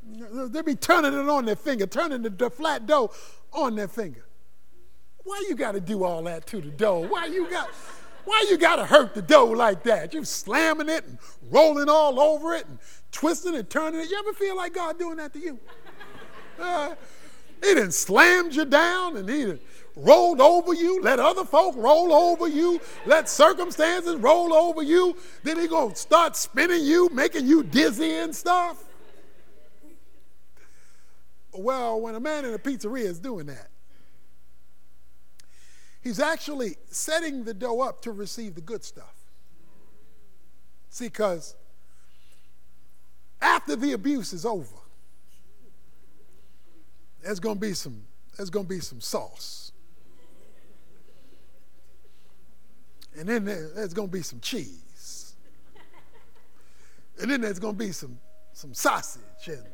[0.09, 3.13] They'll be turning it on their finger, turning the, flat dough
[3.53, 4.27] on their finger.
[5.23, 7.07] Why you got to do all that to the dough?
[7.07, 7.69] Why you got
[8.27, 10.13] why you got to hurt the dough like that?
[10.13, 11.19] You slamming it and
[11.51, 12.79] rolling all over it and
[13.13, 14.11] twisting and turning it.
[14.11, 15.59] You ever feel like God doing that to you?
[16.59, 16.95] Uh,
[17.63, 19.61] he done slammed you down and he done
[19.97, 25.17] rolled over you, let other folk roll over you, let circumstances roll over you.
[25.43, 28.85] Then he gonna start spinning you, making you dizzy and stuff.
[31.53, 33.69] Well, when a man in a pizzeria is doing that,
[36.07, 39.13] He's actually setting the dough up to receive the good stuff.
[40.89, 41.57] See, because
[43.43, 44.77] after the abuse is over,
[47.25, 48.03] there's to be some
[48.37, 49.73] there's to be some sauce.
[53.19, 55.35] And then there's to be some cheese.
[57.21, 58.17] And then there's to be some
[58.53, 59.65] some sausage and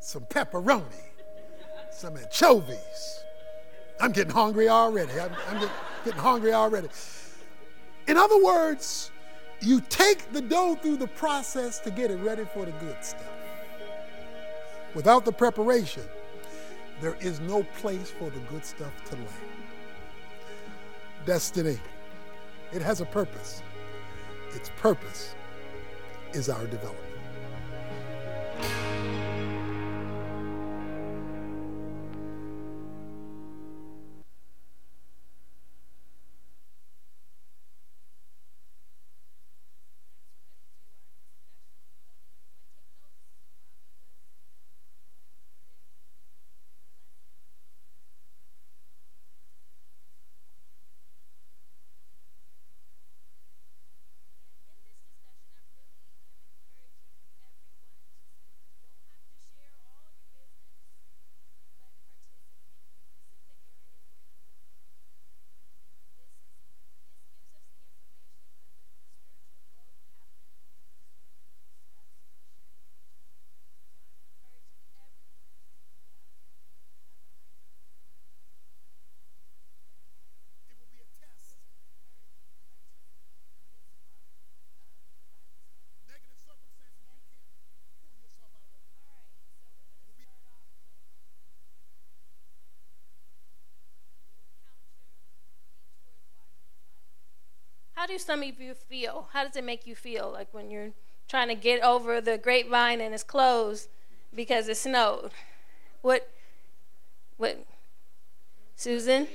[0.00, 1.04] some pepperoni,
[1.92, 3.20] some anchovies
[4.00, 5.12] I'm getting hungry already.
[5.20, 5.70] I'm, I'm get,
[6.04, 6.88] getting hungry already.
[8.08, 9.10] In other words,
[9.60, 13.22] you take the dough through the process to get it ready for the good stuff.
[14.94, 16.02] Without the preparation,
[17.00, 19.28] there is no place for the good stuff to land.
[21.26, 21.78] Destiny,
[22.72, 23.62] it has a purpose.
[24.54, 25.34] Its purpose
[26.32, 27.09] is our development.
[98.10, 99.28] Do some of you feel?
[99.32, 100.30] How does it make you feel?
[100.30, 100.90] Like when you're
[101.28, 103.88] trying to get over the grapevine and it's closed
[104.34, 105.30] because it snowed.
[106.02, 106.30] What?
[107.36, 107.64] What?
[108.74, 109.28] Susan?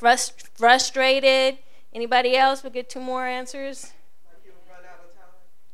[0.00, 1.58] Frust- frustrated.
[1.92, 2.62] Anybody else?
[2.62, 3.92] We'll get two more answers.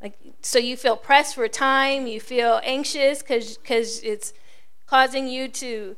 [0.01, 2.07] Like so, you feel pressed for time.
[2.07, 3.59] You feel anxious because
[4.03, 4.33] it's
[4.87, 5.97] causing you to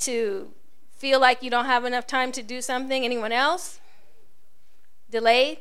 [0.00, 0.50] to
[0.90, 3.04] feel like you don't have enough time to do something.
[3.04, 3.80] Anyone else?
[5.10, 5.58] Delayed?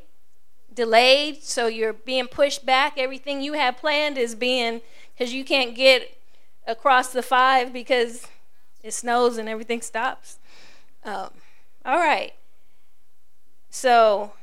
[0.73, 2.97] Delayed, so you're being pushed back.
[2.97, 4.81] Everything you had planned is being,
[5.13, 6.17] because you can't get
[6.65, 8.27] across the five because
[8.81, 10.39] it snows and everything stops.
[11.03, 11.29] Um,
[11.85, 12.33] all right.
[13.69, 14.33] So,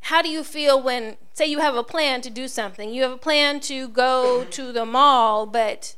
[0.00, 2.92] how do you feel when, say, you have a plan to do something?
[2.92, 5.96] You have a plan to go to the mall, but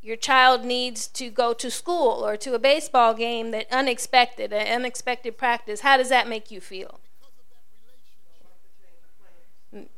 [0.00, 4.66] your child needs to go to school or to a baseball game that unexpected, an
[4.66, 7.00] unexpected practice, how does that make you feel?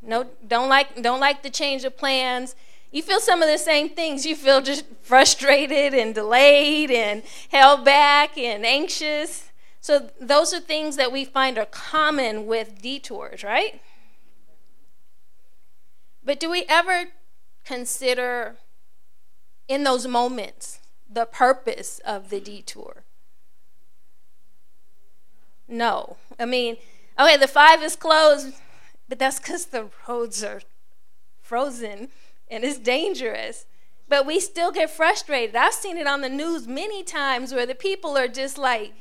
[0.03, 2.55] No, don't like don't like the change of plans.
[2.91, 4.24] You feel some of the same things.
[4.24, 9.51] You feel just frustrated and delayed and held back and anxious.
[9.81, 13.81] So those are things that we find are common with detours, right?
[16.24, 17.07] But do we ever
[17.64, 18.57] consider
[19.66, 23.05] in those moments the purpose of the detour?
[25.66, 26.16] No.
[26.39, 26.76] I mean,
[27.18, 28.55] okay, the five is closed,
[29.09, 30.61] but that's because the roads are
[31.41, 32.09] frozen
[32.51, 33.67] and it's dangerous.
[34.09, 35.55] But we still get frustrated.
[35.55, 38.95] I've seen it on the news many times where the people are just like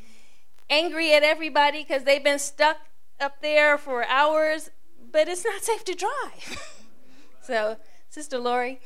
[0.70, 2.78] angry at everybody because they've been stuck
[3.20, 4.70] up there for hours,
[5.12, 6.76] but it's not safe to drive.
[7.42, 7.78] so,
[8.10, 8.80] Sister Lori.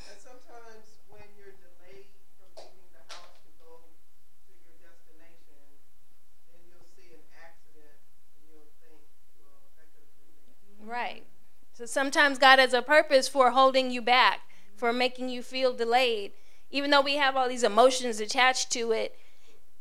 [10.92, 11.24] Right.
[11.72, 14.42] So sometimes God has a purpose for holding you back,
[14.76, 16.34] for making you feel delayed.
[16.70, 19.18] Even though we have all these emotions attached to it,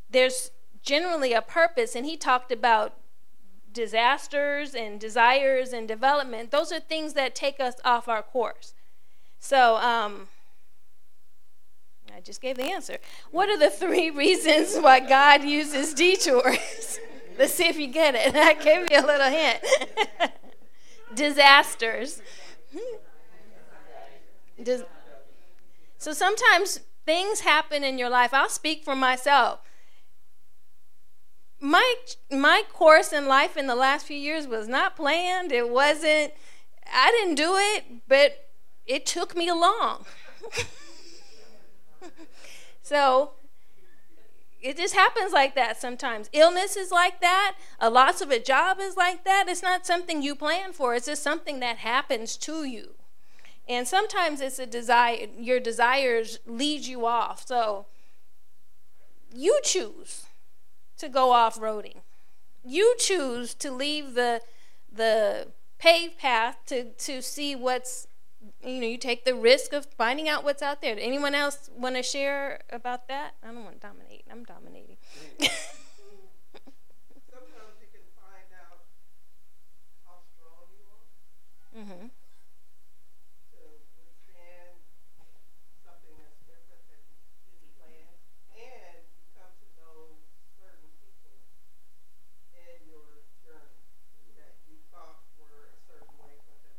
[0.09, 0.53] there's
[0.83, 1.97] generally a purpose.
[1.97, 2.95] And He talked about
[3.73, 6.53] disasters and desires and development.
[6.53, 8.75] Those are things that take us off our course.
[9.41, 10.29] So, um,
[12.15, 12.99] I just gave the answer.
[13.33, 17.01] What are the three reasons why God uses detours?
[17.39, 18.35] Let's see if you get it.
[18.37, 19.61] I gave you a little hint.
[21.15, 22.23] Disasters.
[24.63, 24.85] Dis-
[25.99, 28.33] so sometimes things happen in your life.
[28.33, 29.61] I'll speak for myself.
[31.61, 31.95] My
[32.31, 35.53] my course in life in the last few years was not planned.
[35.53, 36.33] It wasn't
[36.93, 38.49] I didn't do it, but
[38.87, 40.07] it took me along.
[42.83, 43.33] so
[44.61, 46.29] it just happens like that sometimes.
[46.33, 47.57] Illness is like that.
[47.79, 49.47] A loss of a job is like that.
[49.49, 50.95] It's not something you plan for.
[50.95, 52.95] It's just something that happens to you.
[53.69, 55.27] And sometimes it's a desire.
[55.39, 57.47] Your desires lead you off.
[57.47, 57.87] So
[59.35, 60.27] you choose
[60.99, 62.03] to go off roading.
[62.65, 64.43] You choose to leave the
[64.93, 65.49] the
[65.79, 68.07] paved path to to see what's
[68.65, 70.97] you know you take the risk of finding out what's out there.
[70.99, 73.35] Anyone else want to share about that?
[73.43, 74.25] I don't want to dominate.
[74.31, 74.97] I'm dominating.
[75.41, 75.57] Sometimes
[77.81, 78.85] you can find out
[80.05, 81.09] how strong you are.
[81.73, 82.11] Mm-hmm.
[82.11, 82.13] To
[83.97, 84.77] withstand
[85.85, 87.17] something that's different that you
[87.49, 88.13] didn't plan.
[88.61, 90.21] And you come to know
[90.61, 91.33] certain people
[92.53, 93.89] in your journey
[94.37, 96.77] that you thought were a certain way, but they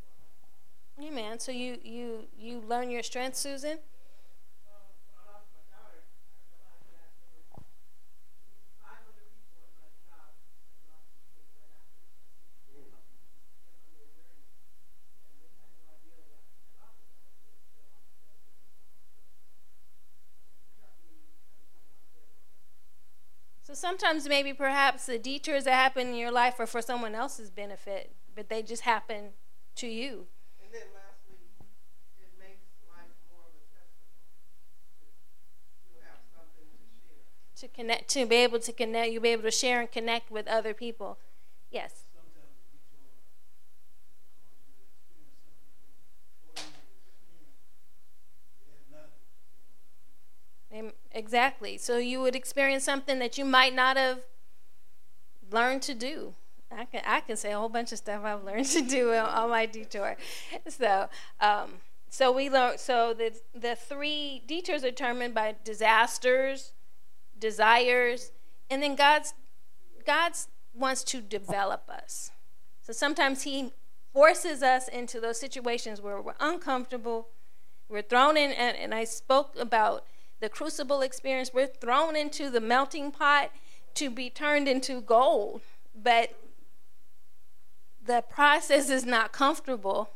[1.14, 1.40] Man.
[1.40, 3.80] So you you you learn your strengths, Susan.
[23.64, 27.50] So sometimes maybe perhaps the detours that happen in your life are for someone else's
[27.50, 29.32] benefit, but they just happen
[29.76, 30.28] to you.
[30.62, 31.40] And then lastly,
[32.20, 34.28] it makes life more of a testimony.
[35.88, 37.24] To, have something to share.
[37.62, 40.48] To connect, to be able to connect, you'll be able to share and connect with
[40.48, 41.20] other people.
[41.70, 42.06] Yes.
[51.12, 51.78] Exactly.
[51.78, 54.22] So you would experience something that you might not have
[55.52, 56.34] learned to do.
[56.72, 59.50] I can I can say a whole bunch of stuff I've learned to do on,
[59.50, 60.16] my detour.
[60.68, 61.10] So
[61.40, 61.74] um,
[62.10, 62.78] so we learn.
[62.78, 66.72] So the the three detours are determined by disasters,
[67.42, 68.32] desires,
[68.70, 69.34] and then God's
[70.06, 72.32] God's wants to develop us.
[72.82, 73.74] So sometimes He
[74.14, 77.28] forces us into those situations where we're uncomfortable.
[77.90, 80.06] We're thrown in, and, and I spoke about
[80.40, 81.52] the crucible experience.
[81.54, 83.52] We're thrown into the melting pot
[83.96, 85.62] to be turned into gold.
[85.94, 86.32] But
[88.04, 90.12] the process is not comfortable,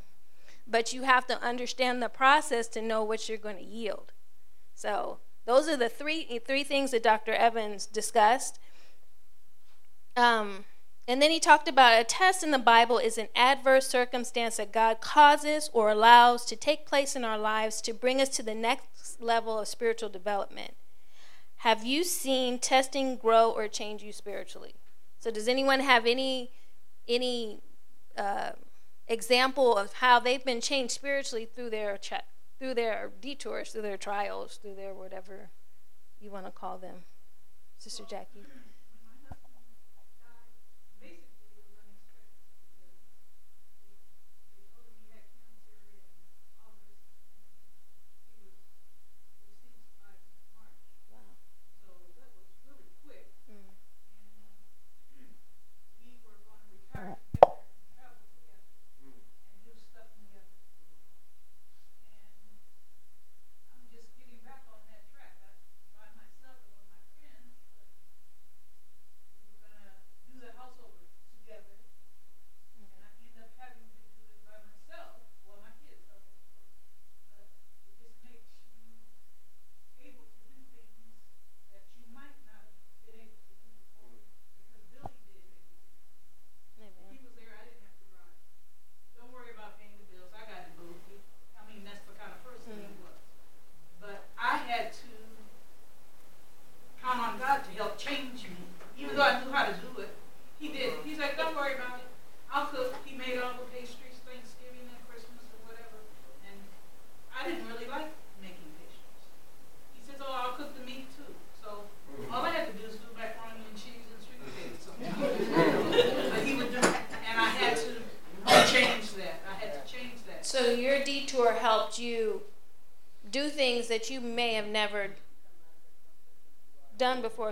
[0.66, 4.14] but you have to understand the process to know what you're going to yield.
[4.74, 7.34] So, those are the three three things that Dr.
[7.34, 8.60] Evans discussed.
[10.16, 10.66] Um,
[11.08, 14.72] and then he talked about a test in the Bible is an adverse circumstance that
[14.72, 18.56] God causes or allows to take place in our lives to bring us to the
[18.56, 20.74] next level of spiritual development.
[21.58, 24.76] Have you seen testing grow or change you spiritually?
[25.20, 26.52] So, does anyone have any
[27.08, 27.60] any
[28.18, 28.52] uh,
[29.08, 32.14] example of how they've been changed spiritually through their ch-
[32.66, 35.52] through their detours, through their trials, through their whatever
[36.20, 37.04] you want to call them,
[37.78, 38.44] Sister Jackie?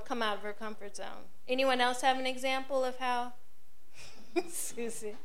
[0.05, 1.27] Come out of her comfort zone.
[1.47, 3.33] Anyone else have an example of how?
[4.49, 5.15] Susie.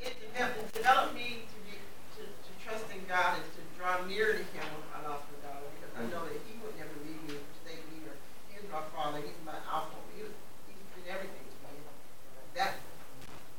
[0.00, 1.78] it developed me to, be,
[2.16, 5.38] to, to trust in God and to draw near to Him when I lost my
[5.46, 8.14] daughter because I know that He would never leave me or forsake me or
[8.50, 10.34] He's my Father, He's my Alpha, He was,
[10.66, 11.80] He's been everything to me.
[12.58, 12.82] That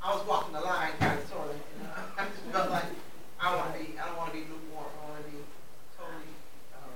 [0.03, 1.55] I was walking the line kind of sort of.
[1.55, 1.93] You know?
[2.17, 2.89] I just felt like
[3.37, 3.93] I want to be.
[4.01, 4.89] I don't want to be lukewarm.
[4.97, 5.45] I want to be
[5.93, 6.33] totally
[6.73, 6.89] um,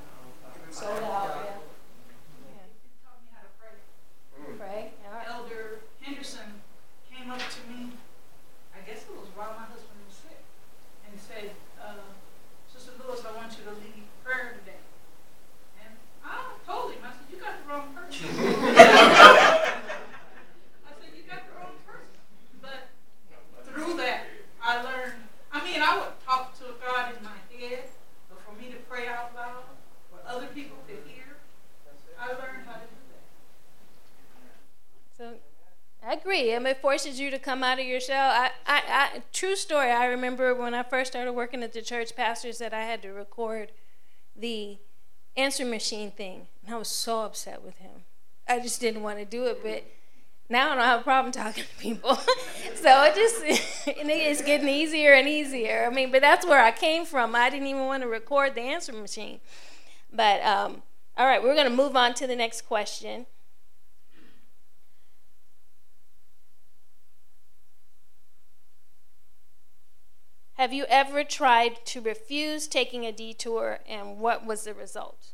[0.74, 1.38] sold out.
[1.38, 1.62] Yeah.
[2.50, 2.66] yeah.
[3.06, 3.78] taught me how to pray.
[4.42, 4.58] Mm.
[4.58, 4.82] Pray.
[5.06, 5.34] Yeah.
[5.38, 6.66] Elder Henderson
[7.06, 7.94] came up to me.
[8.74, 10.42] I guess it was while my husband was sick,
[11.06, 12.10] and said, uh,
[12.66, 14.82] "Sister Lewis, I want you to lead prayer today."
[15.78, 15.94] And
[16.26, 18.34] I told him, I said, "You got the wrong person."
[36.08, 36.54] I agree.
[36.54, 38.30] I mean, it forces you to come out of your shell.
[38.30, 39.90] I, I, I, true story.
[39.90, 43.10] I remember when I first started working at the church, pastors said I had to
[43.10, 43.72] record
[44.36, 44.78] the
[45.36, 48.04] answer machine thing, and I was so upset with him.
[48.48, 49.84] I just didn't want to do it, but
[50.48, 52.16] now I don't have a problem talking to people.
[52.76, 53.42] so it just
[53.88, 55.88] it's getting easier and easier.
[55.90, 57.36] I mean, but that's where I came from.
[57.36, 59.40] I didn't even want to record the answer machine.
[60.14, 60.84] But um,
[61.18, 63.26] all right, we're going to move on to the next question.
[70.56, 75.34] Have you ever tried to refuse taking a detour, and what was the result?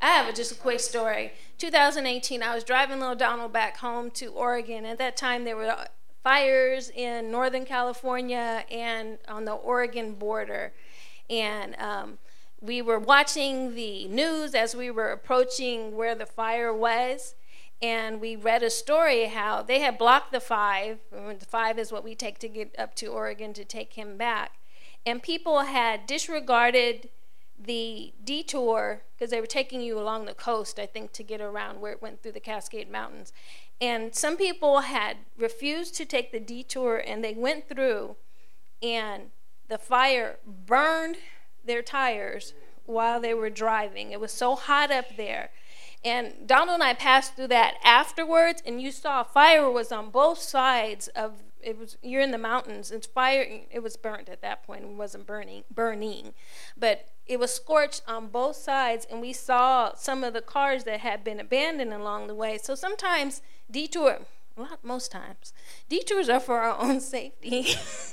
[0.00, 1.32] I have just a quick story.
[1.58, 4.86] 2018, I was driving little Donald back home to Oregon.
[4.86, 5.76] At that time, there were
[6.22, 10.72] fires in Northern California and on the Oregon border.
[11.28, 12.18] And um,
[12.62, 17.34] we were watching the news as we were approaching where the fire was
[17.84, 21.00] and we read a story how they had blocked the five.
[21.12, 24.52] The five is what we take to get up to Oregon to take him back.
[25.04, 27.10] And people had disregarded
[27.62, 31.78] the detour because they were taking you along the coast, I think, to get around
[31.78, 33.34] where it went through the Cascade Mountains.
[33.82, 38.16] And some people had refused to take the detour and they went through,
[38.82, 39.24] and
[39.68, 41.18] the fire burned
[41.62, 42.54] their tires
[42.86, 44.10] while they were driving.
[44.10, 45.50] It was so hot up there
[46.04, 50.38] And Donald and I passed through that afterwards, and you saw fire was on both
[50.38, 52.90] sides of it was you're in the mountains.
[52.90, 53.46] It's fire.
[53.70, 54.84] It was burnt at that point.
[54.84, 56.34] It wasn't burning, burning,
[56.76, 61.00] but it was scorched on both sides, and we saw some of the cars that
[61.00, 62.58] had been abandoned along the way.
[62.58, 63.40] So sometimes
[63.70, 64.20] detour,
[64.56, 65.52] lot, most times,
[65.88, 67.74] detours are for our own safety.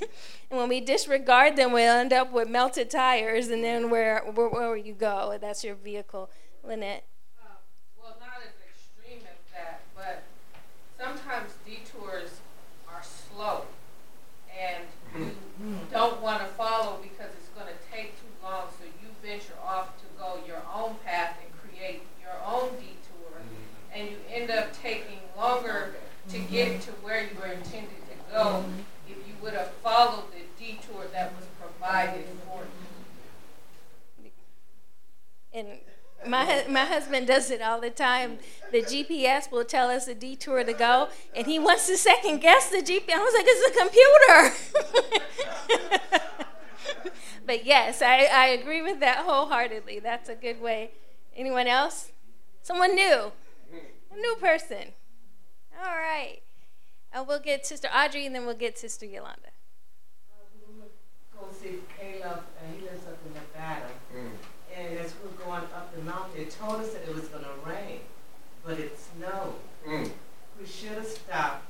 [0.50, 4.48] and when we disregard them, we'll end up with melted tires, and then where where,
[4.48, 6.30] where you go, that's your vehicle,
[6.64, 7.04] Lynette.
[7.42, 7.56] Um,
[8.02, 10.24] well, not as extreme as that, but
[11.02, 12.30] sometimes detours
[12.88, 13.64] are slow,
[14.56, 14.84] and
[15.18, 15.32] you
[15.90, 18.66] don't want to follow because it's going to take too long.
[18.78, 23.98] So you venture off to go your own path and create your own detour, mm-hmm.
[23.98, 25.94] and you end up taking longer
[26.28, 28.64] to get to where you were intended to go
[29.08, 32.62] if you would have followed the detour that was provided for
[34.22, 34.30] you.
[35.52, 35.68] And
[36.26, 38.38] my my husband does it all the time.
[38.70, 42.70] The GPS will tell us a detour to go, and he wants to second guess
[42.70, 43.14] the GPS.
[43.14, 44.52] I was like, it's a computer.
[47.46, 50.00] but yes, I, I agree with that wholeheartedly.
[50.00, 50.90] That's a good way.
[51.36, 52.12] Anyone else?
[52.62, 53.32] Someone new?
[54.12, 54.92] A new person.
[55.78, 56.40] All right.
[57.12, 59.50] And we'll get Sister Audrey, and then we'll get Sister Yolanda.
[61.38, 63.88] go see Caleb, and he lives up in Nevada.
[64.76, 67.44] And as we were going up the mountain, it told us that it was going
[67.44, 68.00] to rain,
[68.64, 69.54] but it snowed.
[69.86, 70.10] Mm.
[70.60, 71.66] We should have stopped,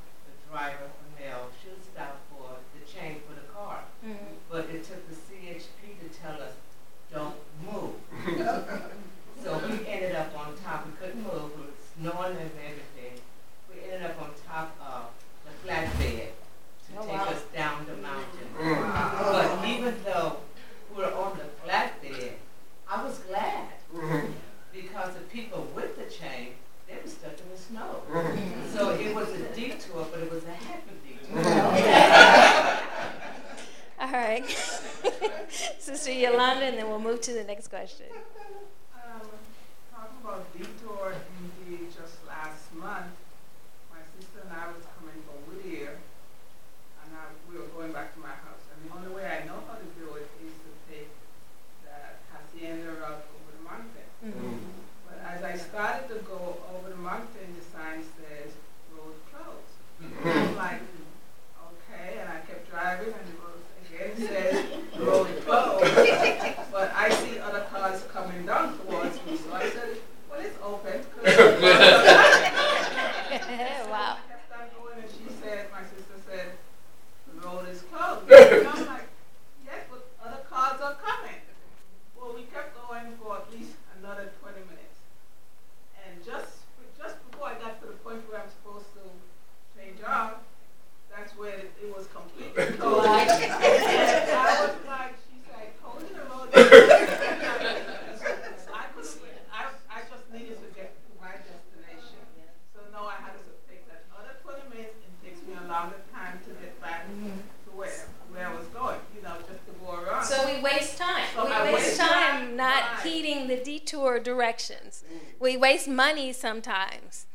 [116.13, 117.27] money sometimes.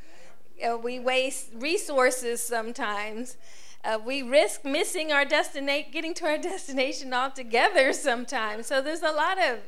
[0.63, 3.35] Uh, we waste resources sometimes.
[3.83, 8.67] Uh, we risk missing our destination, getting to our destination altogether sometimes.
[8.67, 9.59] So there's a lot of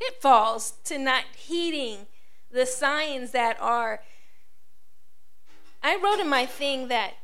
[0.00, 2.06] pitfalls to not heeding
[2.50, 4.00] the signs that are.
[5.82, 7.14] I wrote in my thing that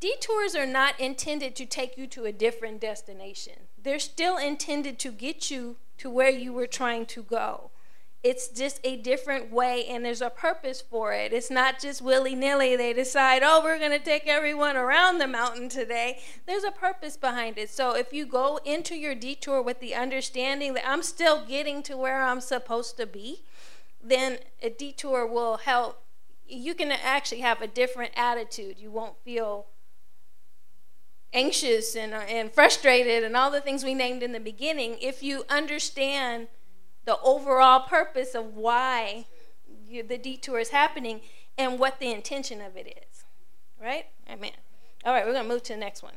[0.00, 3.68] detours are not intended to take you to a different destination.
[3.80, 7.70] They're still intended to get you to where you were trying to go.
[8.22, 11.32] It's just a different way, and there's a purpose for it.
[11.32, 12.74] It's not just willy nilly.
[12.74, 16.18] They decide, oh, we're going to take everyone around the mountain today.
[16.44, 17.70] There's a purpose behind it.
[17.70, 21.96] So if you go into your detour with the understanding that I'm still getting to
[21.96, 23.44] where I'm supposed to be,
[24.02, 26.02] then a detour will help.
[26.48, 28.78] You can actually have a different attitude.
[28.78, 29.66] You won't feel
[31.32, 35.22] anxious and, uh, and frustrated and all the things we named in the beginning if
[35.22, 36.48] you understand
[37.06, 39.24] the overall purpose of why
[39.88, 41.20] you, the detour is happening
[41.56, 43.24] and what the intention of it is.
[43.80, 44.06] Right?
[44.30, 44.52] Amen.
[45.04, 46.14] All right, we're going to move to the next one.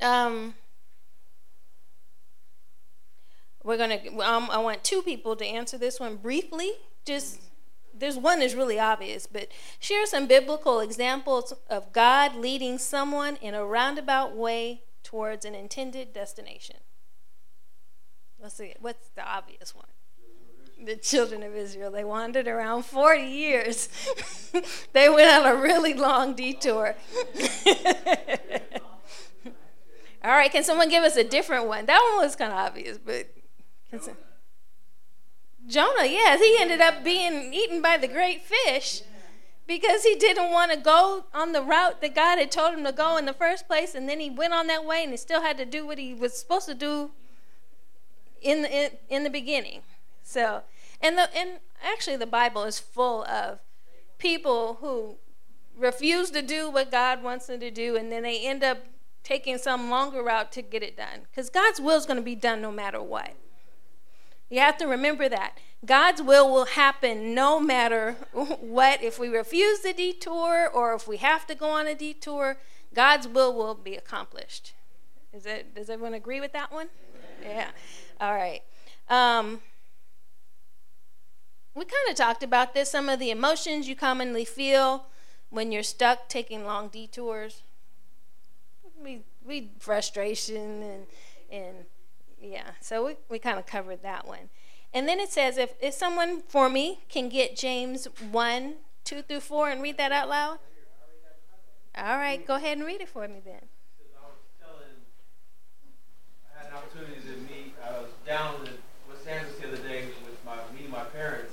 [0.00, 0.54] Um,
[3.62, 6.72] we're going to, um, I want two people to answer this one briefly.
[7.04, 7.40] Just,
[7.94, 9.48] there's one that's really obvious, but
[9.78, 16.14] share some biblical examples of God leading someone in a roundabout way towards an intended
[16.14, 16.76] destination.
[18.42, 19.86] Let's see, what's the obvious one?
[20.84, 21.90] the children of Israel.
[21.90, 23.88] They wandered around 40 years.
[24.92, 26.94] they went on a really long detour.
[30.22, 31.86] All right, can someone give us a different one?
[31.86, 33.26] That one was kind of obvious, but.
[34.00, 34.16] Some...
[35.66, 39.02] Jonah, yes, he ended up being eaten by the great fish
[39.66, 42.92] because he didn't want to go on the route that God had told him to
[42.92, 45.42] go in the first place, and then he went on that way and he still
[45.42, 47.12] had to do what he was supposed to do
[48.40, 49.82] in the, in, in the beginning.
[50.22, 50.62] So,
[51.00, 53.58] and the and actually the Bible is full of
[54.18, 55.16] people who
[55.76, 58.78] refuse to do what God wants them to do, and then they end up
[59.22, 61.26] taking some longer route to get it done.
[61.30, 63.34] Because God's will is going to be done no matter what.
[64.48, 65.58] You have to remember that.
[65.84, 69.02] God's will will happen no matter what.
[69.02, 72.58] If we refuse the detour or if we have to go on a detour,
[72.92, 74.74] God's will will be accomplished.
[75.32, 76.88] Is it, does everyone agree with that one?
[77.42, 77.70] Yeah.
[78.20, 78.62] All right.
[79.08, 79.60] Um,
[81.74, 85.06] we kind of talked about this some of the emotions you commonly feel
[85.48, 87.62] when you're stuck taking long detours
[89.02, 91.06] we we frustration and
[91.50, 91.76] and
[92.40, 92.70] yeah.
[92.80, 94.50] So we we kind of covered that one.
[94.92, 99.40] And then it says if if someone for me can get James 1, 2 through
[99.40, 100.58] 4 and read that out loud.
[101.96, 103.62] All right, go ahead and read it for me then.
[106.54, 108.70] I had an opportunity to meet, I was down in
[109.10, 111.50] Los Angeles the other day with my meeting my parents,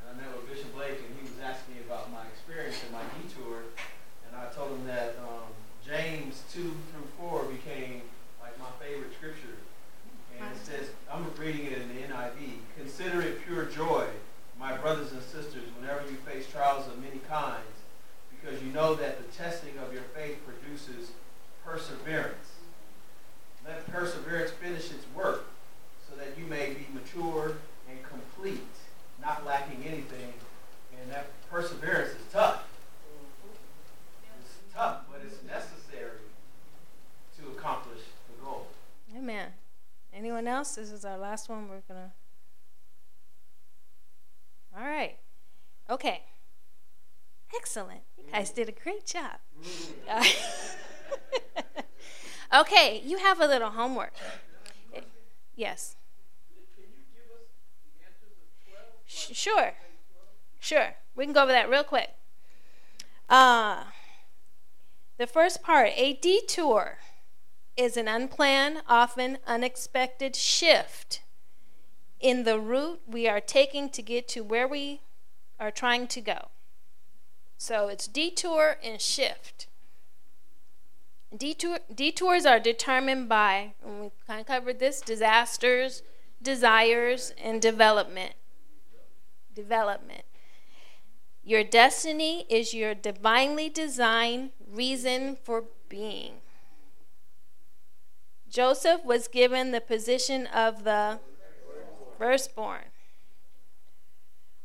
[0.00, 2.96] and I met with Bishop Blake, and he was asking me about my experience and
[2.96, 3.68] my detour,
[4.24, 5.52] and I told him that um,
[5.84, 8.00] James 2 through 4 became
[8.40, 9.60] like my favorite scripture.
[10.40, 12.56] And it says, I'm reading it in the NIV.
[12.78, 14.08] Consider it pure joy,
[14.58, 17.84] my brothers and sisters, whenever you face trials of many kinds,
[18.32, 21.12] because you know that the testing of your faith produces
[21.62, 22.56] perseverance.
[23.62, 25.44] Let perseverance finish its work,
[26.14, 27.56] so that you may be mature
[27.88, 28.60] and complete,
[29.20, 30.32] not lacking anything.
[31.00, 32.64] And that perseverance is tough.
[34.40, 36.18] It's tough, but it's necessary
[37.38, 38.68] to accomplish the goal.
[39.16, 39.48] Amen.
[40.12, 40.76] Anyone else?
[40.76, 41.68] This is our last one.
[41.68, 42.10] We're going to.
[44.76, 45.16] All right.
[45.90, 46.22] Okay.
[47.54, 48.00] Excellent.
[48.18, 49.38] You guys did a great job.
[52.54, 54.14] okay, you have a little homework.
[55.56, 55.96] Yes.
[59.14, 59.74] Sure.
[60.58, 60.94] Sure.
[61.14, 62.10] We can go over that real quick.
[63.28, 63.84] Uh,
[65.18, 66.98] the first part a detour
[67.76, 71.20] is an unplanned, often unexpected shift
[72.20, 75.00] in the route we are taking to get to where we
[75.60, 76.48] are trying to go.
[77.56, 79.68] So it's detour and shift.
[81.36, 86.02] Detour, detours are determined by, and we kind of covered this, disasters,
[86.42, 88.34] desires, and development.
[89.54, 90.24] Development.
[91.42, 96.36] Your destiny is your divinely designed reason for being.
[98.48, 101.18] Joseph was given the position of the
[102.18, 102.84] firstborn.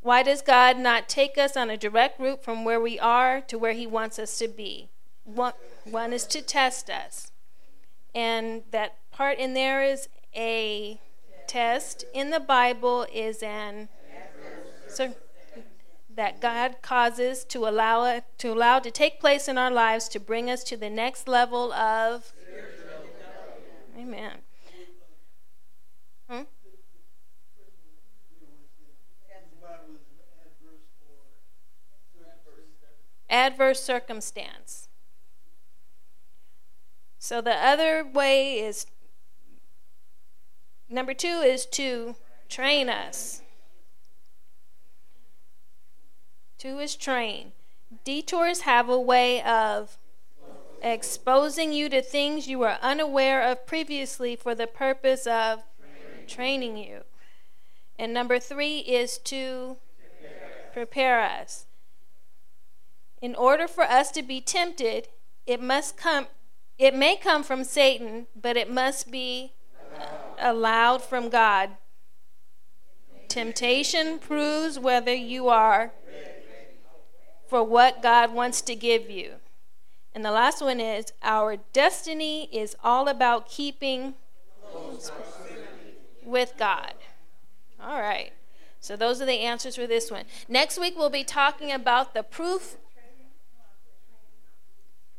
[0.02, 3.58] Why does God not take us on a direct route from where we are to
[3.58, 4.90] where He wants us to be?
[5.26, 7.32] One, one is to test us.
[8.16, 11.02] And that part in there is a
[11.48, 13.90] test in the Bible is an
[14.90, 15.14] so
[16.16, 20.20] that God causes to allow it to allow to take place in our lives to
[20.20, 22.34] bring us to the next level of
[23.98, 24.38] Amen.
[26.30, 26.42] Hmm?
[33.30, 34.88] Adverse circumstance.
[37.20, 38.88] So the other way is
[40.90, 42.16] number two is to
[42.48, 43.42] train us.
[46.60, 47.54] Two his train.
[48.04, 49.98] Detours have a way of
[50.82, 55.64] exposing you to things you were unaware of previously for the purpose of
[56.28, 57.04] training you.
[57.98, 59.78] And number three is to
[60.74, 61.66] prepare us.
[63.22, 65.08] In order for us to be tempted,
[65.48, 66.28] it must come
[66.78, 69.54] it may come from Satan, but it must be
[70.38, 71.72] allowed from God.
[73.30, 75.92] Temptation proves whether you are
[77.50, 79.34] for what God wants to give you.
[80.14, 84.14] And the last one is our destiny is all about keeping
[86.24, 86.94] with God.
[87.82, 88.34] All right.
[88.80, 90.26] So those are the answers for this one.
[90.48, 92.78] Next week we'll be talking about the proof.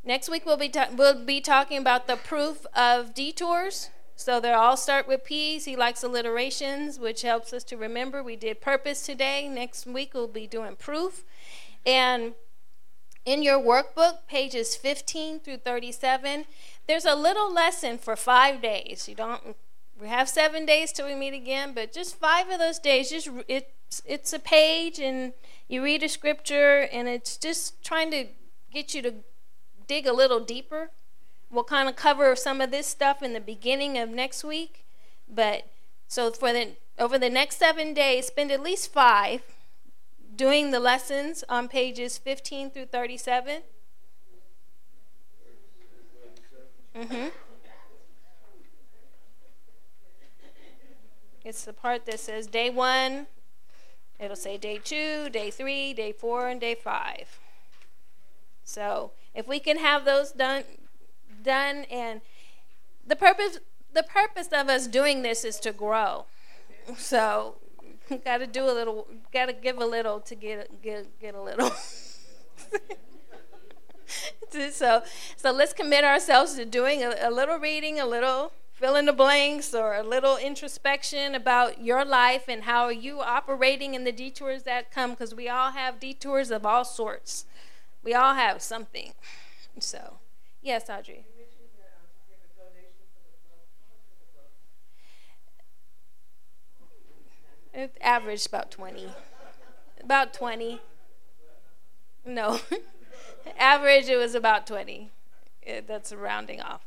[0.02, 3.90] Next week we'll be ta- we'll be talking about the proof of detours.
[4.16, 5.64] So they all start with P's.
[5.64, 8.22] He likes alliterations, which helps us to remember.
[8.22, 9.48] We did purpose today.
[9.48, 11.24] Next week we'll be doing proof.
[11.86, 12.34] And
[13.24, 16.46] in your workbook, pages 15 through 37,
[16.86, 19.08] there's a little lesson for five days.
[19.08, 19.56] You don't
[20.00, 23.28] we have seven days till we meet again, but just five of those days, just
[23.48, 25.34] it's it's a page and
[25.68, 28.26] you read a scripture and it's just trying to
[28.72, 29.14] get you to
[29.86, 30.90] dig a little deeper.
[31.50, 34.86] We'll kind of cover some of this stuff in the beginning of next week,
[35.28, 35.68] but
[36.08, 39.42] so for the over the next seven days, spend at least five
[40.40, 43.60] doing the lessons on pages 15 through 37.
[46.96, 47.26] Mm-hmm.
[51.44, 53.26] It's the part that says day one.
[54.18, 57.38] It'll say day two, day three, day four, and day five.
[58.64, 60.64] So if we can have those done,
[61.44, 62.22] done, and
[63.06, 63.58] the purpose,
[63.92, 66.24] the purpose of us doing this is to grow.
[66.96, 67.56] So
[68.24, 71.42] got to do a little, got to give a little to get get get a
[71.42, 71.70] little.
[74.72, 75.02] so
[75.36, 79.12] so let's commit ourselves to doing a, a little reading, a little fill in the
[79.12, 84.12] blanks or a little introspection about your life and how are you operating in the
[84.12, 87.44] detours that come because we all have detours of all sorts.
[88.02, 89.12] We all have something.
[89.78, 90.14] So
[90.62, 91.24] yes audrey
[97.72, 99.08] it averaged about 20
[100.02, 100.80] about 20
[102.24, 102.60] no.
[103.58, 105.10] Average it was about 20
[105.62, 106.82] it, that's rounding off.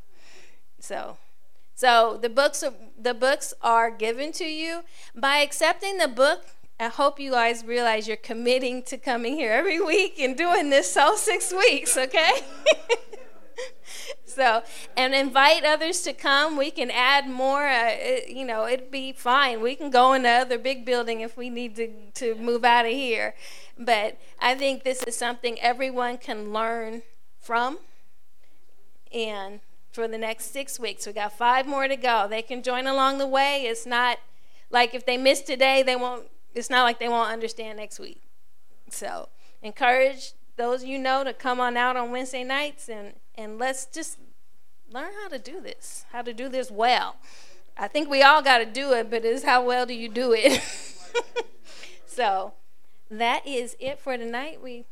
[0.80, 1.18] So
[1.76, 4.84] so the books are, the books are given to you.
[5.16, 6.46] By accepting the book.
[6.80, 10.98] I hope you guys realize you're committing to coming here every week and doing this
[10.98, 12.42] all six weeks, okay?
[14.26, 14.64] so
[14.98, 19.12] and invite others to come we can add more uh, it, you know it'd be
[19.12, 22.64] fine we can go in the other big building if we need to, to move
[22.64, 23.36] out of here
[23.78, 27.02] but i think this is something everyone can learn
[27.40, 27.78] from
[29.14, 29.60] and
[29.94, 31.06] for the next six weeks.
[31.06, 32.28] We got five more to go.
[32.28, 33.64] They can join along the way.
[33.64, 34.18] It's not
[34.72, 36.28] like if they miss today, they won't.
[36.56, 38.22] It's not like they won't understand next week.
[38.90, 39.30] So
[39.62, 44.18] encourage those you know to come on out on Wednesday nights and and let's just
[44.92, 46.06] learn how to do this.
[46.12, 47.18] How to do this well.
[47.78, 50.34] I think we all got to do it, but it's how well do you do
[50.34, 50.62] it?
[52.06, 52.54] so
[53.10, 54.62] that is it for tonight.
[54.62, 54.86] We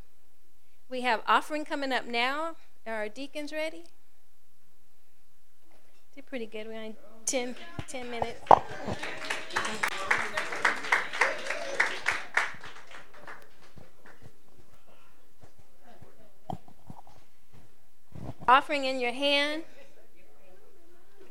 [0.90, 2.56] we have offering coming up now.
[2.86, 3.84] Are our deacons ready?
[6.16, 6.68] Did pretty good.
[6.68, 7.56] We only 10,
[7.88, 8.42] 10 minutes.
[18.52, 19.64] Offering in your hand.